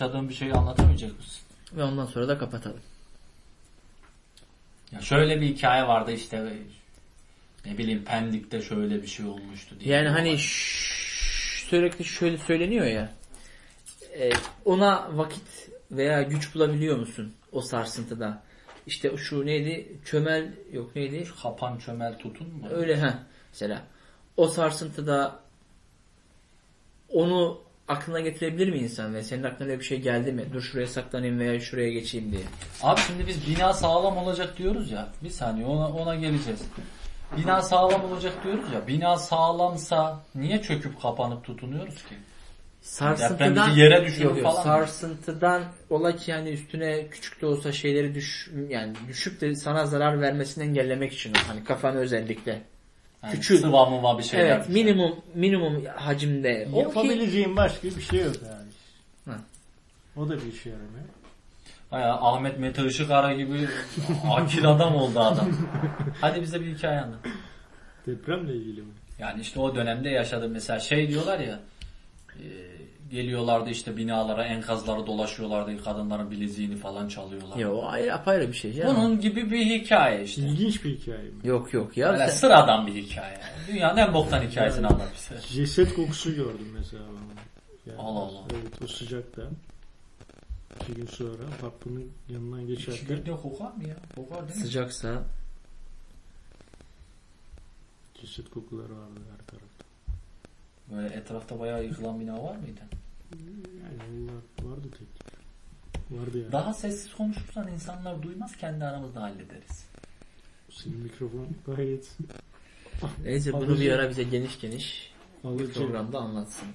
yaşadığın 0.01 0.29
bir 0.29 0.33
şeyi 0.33 0.53
anlatamayacak 0.53 1.17
mısın? 1.17 1.41
Ve 1.73 1.83
ondan 1.83 2.05
sonra 2.05 2.27
da 2.27 2.37
kapatalım. 2.37 2.81
Ya 4.91 5.01
şöyle 5.01 5.41
bir 5.41 5.47
hikaye 5.47 5.87
vardı 5.87 6.11
işte 6.11 6.53
ne 7.65 7.77
bileyim 7.77 8.03
Pendik'te 8.03 8.61
şöyle 8.61 9.01
bir 9.01 9.07
şey 9.07 9.25
olmuştu 9.25 9.75
diye. 9.79 9.95
Yani 9.95 10.09
hani 10.09 10.37
sürekli 11.69 12.05
şöyle 12.05 12.37
söyleniyor 12.37 12.85
ya. 12.85 13.13
e, 14.19 14.31
ona 14.65 15.17
vakit 15.17 15.69
veya 15.91 16.21
güç 16.21 16.55
bulabiliyor 16.55 16.97
musun 16.97 17.33
o 17.51 17.61
sarsıntıda? 17.61 18.43
İşte 18.87 19.17
şu 19.17 19.45
neydi? 19.45 19.97
Çömel 20.05 20.53
yok 20.71 20.95
neydi? 20.95 21.27
kapan 21.41 21.77
çömel 21.77 22.17
tutun 22.17 22.47
mu? 22.47 22.67
Öyle 22.69 22.97
ha. 22.97 23.23
Mesela 23.53 23.83
o 24.37 24.47
sarsıntıda 24.47 25.39
onu 27.09 27.68
aklına 27.89 28.19
getirebilir 28.19 28.71
mi 28.71 28.77
insan 28.77 29.13
ve 29.13 29.23
senin 29.23 29.43
aklına 29.43 29.69
öyle 29.69 29.79
bir 29.79 29.85
şey 29.85 30.01
geldi 30.01 30.31
mi? 30.31 30.45
Dur 30.53 30.61
şuraya 30.61 30.87
saklanayım 30.87 31.39
veya 31.39 31.59
şuraya 31.59 31.89
geçeyim 31.89 32.31
diye. 32.31 32.41
Abi 32.83 32.99
şimdi 33.07 33.27
biz 33.27 33.47
bina 33.47 33.73
sağlam 33.73 34.17
olacak 34.17 34.57
diyoruz 34.57 34.91
ya. 34.91 35.09
Bir 35.23 35.29
saniye 35.29 35.65
ona, 35.65 35.89
ona 35.89 36.15
geleceğiz. 36.15 36.61
Bina 37.37 37.61
sağlam 37.61 38.11
olacak 38.11 38.33
diyoruz 38.43 38.73
ya. 38.73 38.87
Bina 38.87 39.17
sağlamsa 39.17 40.19
niye 40.35 40.61
çöküp 40.61 41.01
kapanıp 41.01 41.43
tutunuyoruz 41.43 41.95
ki? 41.95 42.15
Sarsıntıdan 42.81 43.69
yere 43.69 44.05
düşürür 44.05 44.35
Yok, 44.35 44.41
falan? 44.41 44.63
Sarsıntıdan 44.63 45.63
ola 45.89 46.15
ki 46.15 46.31
yani 46.31 46.49
üstüne 46.49 47.07
küçük 47.07 47.41
de 47.41 47.45
olsa 47.45 47.71
şeyleri 47.71 48.15
düş 48.15 48.49
yani 48.69 48.93
düşüp 49.07 49.41
de 49.41 49.55
sana 49.55 49.85
zarar 49.85 50.21
vermesini 50.21 50.63
engellemek 50.63 51.13
için 51.13 51.33
hani 51.47 51.63
kafanı 51.63 51.97
özellikle. 51.97 52.61
Yani 53.23 53.33
Küçük. 53.33 53.59
Sıva 53.59 53.89
mıva 53.89 54.17
bir 54.17 54.23
şeyler. 54.23 54.45
Evet 54.45 54.69
minimum 54.69 55.15
minimum 55.35 55.85
hacimde. 55.95 56.67
O 56.73 56.75
ki 56.75 56.81
Yapabileceğin 56.81 57.55
başka 57.55 57.87
bir 57.87 58.01
şey 58.01 58.19
yok 58.19 58.35
yani. 58.45 58.69
Ha. 59.25 59.41
O 60.17 60.29
da 60.29 60.37
bir 60.41 60.53
işe 60.53 60.69
yaramıyor. 60.69 61.05
Baya 61.91 62.13
Ahmet 62.13 62.59
Mete 62.59 62.85
Işıkara 62.85 63.33
gibi 63.33 63.67
akil 64.31 64.67
adam 64.67 64.95
oldu 64.95 65.19
adam. 65.19 65.49
Hadi 66.21 66.41
bize 66.41 66.61
bir 66.61 66.75
hikaye 66.75 66.99
anlat. 66.99 67.19
Depremle 68.05 68.55
ilgili 68.55 68.81
mi? 68.81 68.93
Yani 69.19 69.41
işte 69.41 69.59
o 69.59 69.75
dönemde 69.75 70.09
yaşadım 70.09 70.51
mesela 70.51 70.79
şey 70.79 71.09
diyorlar 71.09 71.39
ya 71.39 71.59
e, 72.39 72.68
geliyorlardı 73.11 73.69
işte 73.69 73.97
binalara 73.97 74.43
enkazları 74.43 75.07
dolaşıyorlardı 75.07 75.83
kadınların 75.83 76.31
bileziğini 76.31 76.75
falan 76.75 77.07
çalıyorlar. 77.07 77.57
ya 77.57 77.73
o 77.73 77.85
ayrı 77.85 78.13
apayrı 78.13 78.47
bir 78.47 78.53
şey. 78.53 78.73
Ya. 78.73 78.87
Bunun 78.87 79.19
gibi 79.21 79.51
bir 79.51 79.65
hikaye 79.65 80.23
işte. 80.23 80.41
İlginç 80.41 80.83
bir 80.83 80.97
hikaye 80.97 81.23
mi? 81.23 81.33
Yok 81.43 81.73
yok 81.73 81.97
ya. 81.97 82.09
Böyle 82.11 82.27
sen- 82.27 82.33
sıradan 82.33 82.87
bir 82.87 82.93
hikaye. 82.95 83.39
Dünyanın 83.67 83.97
en 83.97 84.13
boktan 84.13 84.41
hikayesini 84.41 84.87
anlat 84.87 85.09
bize. 85.15 85.41
Ceset 85.47 85.93
kokusu 85.95 86.35
gördüm 86.35 86.75
mesela. 86.77 87.03
Yani, 87.85 87.99
Allah 87.99 88.19
Allah. 88.19 88.41
Evet 88.53 88.81
o 88.83 88.87
sıcakta. 88.87 89.41
İki 90.81 90.93
gün 90.93 91.05
sonra 91.05 91.43
kapının 91.61 92.11
yanından 92.29 92.67
geçerken 92.67 92.99
Çiğdemde 93.01 93.31
kokar 93.31 93.71
mı 93.71 93.83
ya? 93.87 93.95
Kokar 94.15 94.47
değil 94.47 94.59
mi? 94.59 94.65
Sıcaksa 94.65 95.23
ceset 98.21 98.49
kokuları 98.49 98.91
vardı 98.97 99.19
her 99.31 99.45
tarafta. 99.45 99.68
Böyle 100.91 101.15
etrafta 101.15 101.59
bayağı 101.59 101.83
yıkılan 101.83 102.19
bina 102.19 102.43
var 102.43 102.55
mıydı? 102.55 102.81
Yani 103.83 104.03
onlar 104.11 104.71
vardı 104.71 104.87
tek. 104.99 105.07
Vardı 106.19 106.39
yani. 106.39 106.51
Daha 106.51 106.73
sessiz 106.73 107.13
konuşursan 107.13 107.67
insanlar 107.67 108.23
duymaz 108.23 108.57
kendi 108.57 108.85
aramızda 108.85 109.21
hallederiz. 109.21 109.85
Senin 110.71 110.97
mikrofon 110.97 111.47
gayet 111.65 112.17
neyse 113.23 113.53
bunu 113.53 113.65
Alıcı. 113.65 113.81
bir 113.81 113.91
ara 113.91 114.09
bize 114.09 114.23
geniş 114.23 114.59
geniş 114.59 115.13
bir 115.43 115.73
programda 115.73 116.19
anlatsın. 116.19 116.67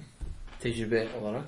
Tecrübe 0.59 1.07
olarak. 1.21 1.43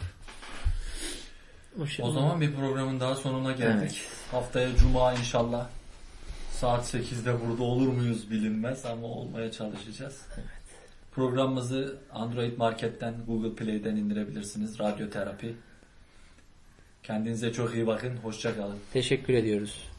O 2.01 2.11
zaman 2.11 2.41
bir 2.41 2.55
programın 2.55 2.99
daha 2.99 3.15
sonuna 3.15 3.51
geldik. 3.51 3.81
Evet. 3.81 4.07
Haftaya 4.31 4.75
Cuma 4.75 5.13
inşallah 5.13 5.67
saat 6.51 6.93
8'de 6.93 7.47
burada 7.47 7.63
olur 7.63 7.87
muyuz 7.87 8.31
bilinmez 8.31 8.85
ama 8.85 9.07
olmaya 9.07 9.51
çalışacağız. 9.51 10.21
Programımızı 11.17 11.97
Android 12.13 12.57
Market'ten, 12.57 13.13
Google 13.27 13.55
Play'den 13.55 13.95
indirebilirsiniz. 13.95 14.79
Radyo 14.79 15.09
Terapi. 15.09 15.55
Kendinize 17.03 17.53
çok 17.53 17.75
iyi 17.75 17.87
bakın. 17.87 18.17
Hoşça 18.17 18.55
kalın. 18.55 18.77
teşekkür 18.93 19.33
ediyoruz. 19.33 19.89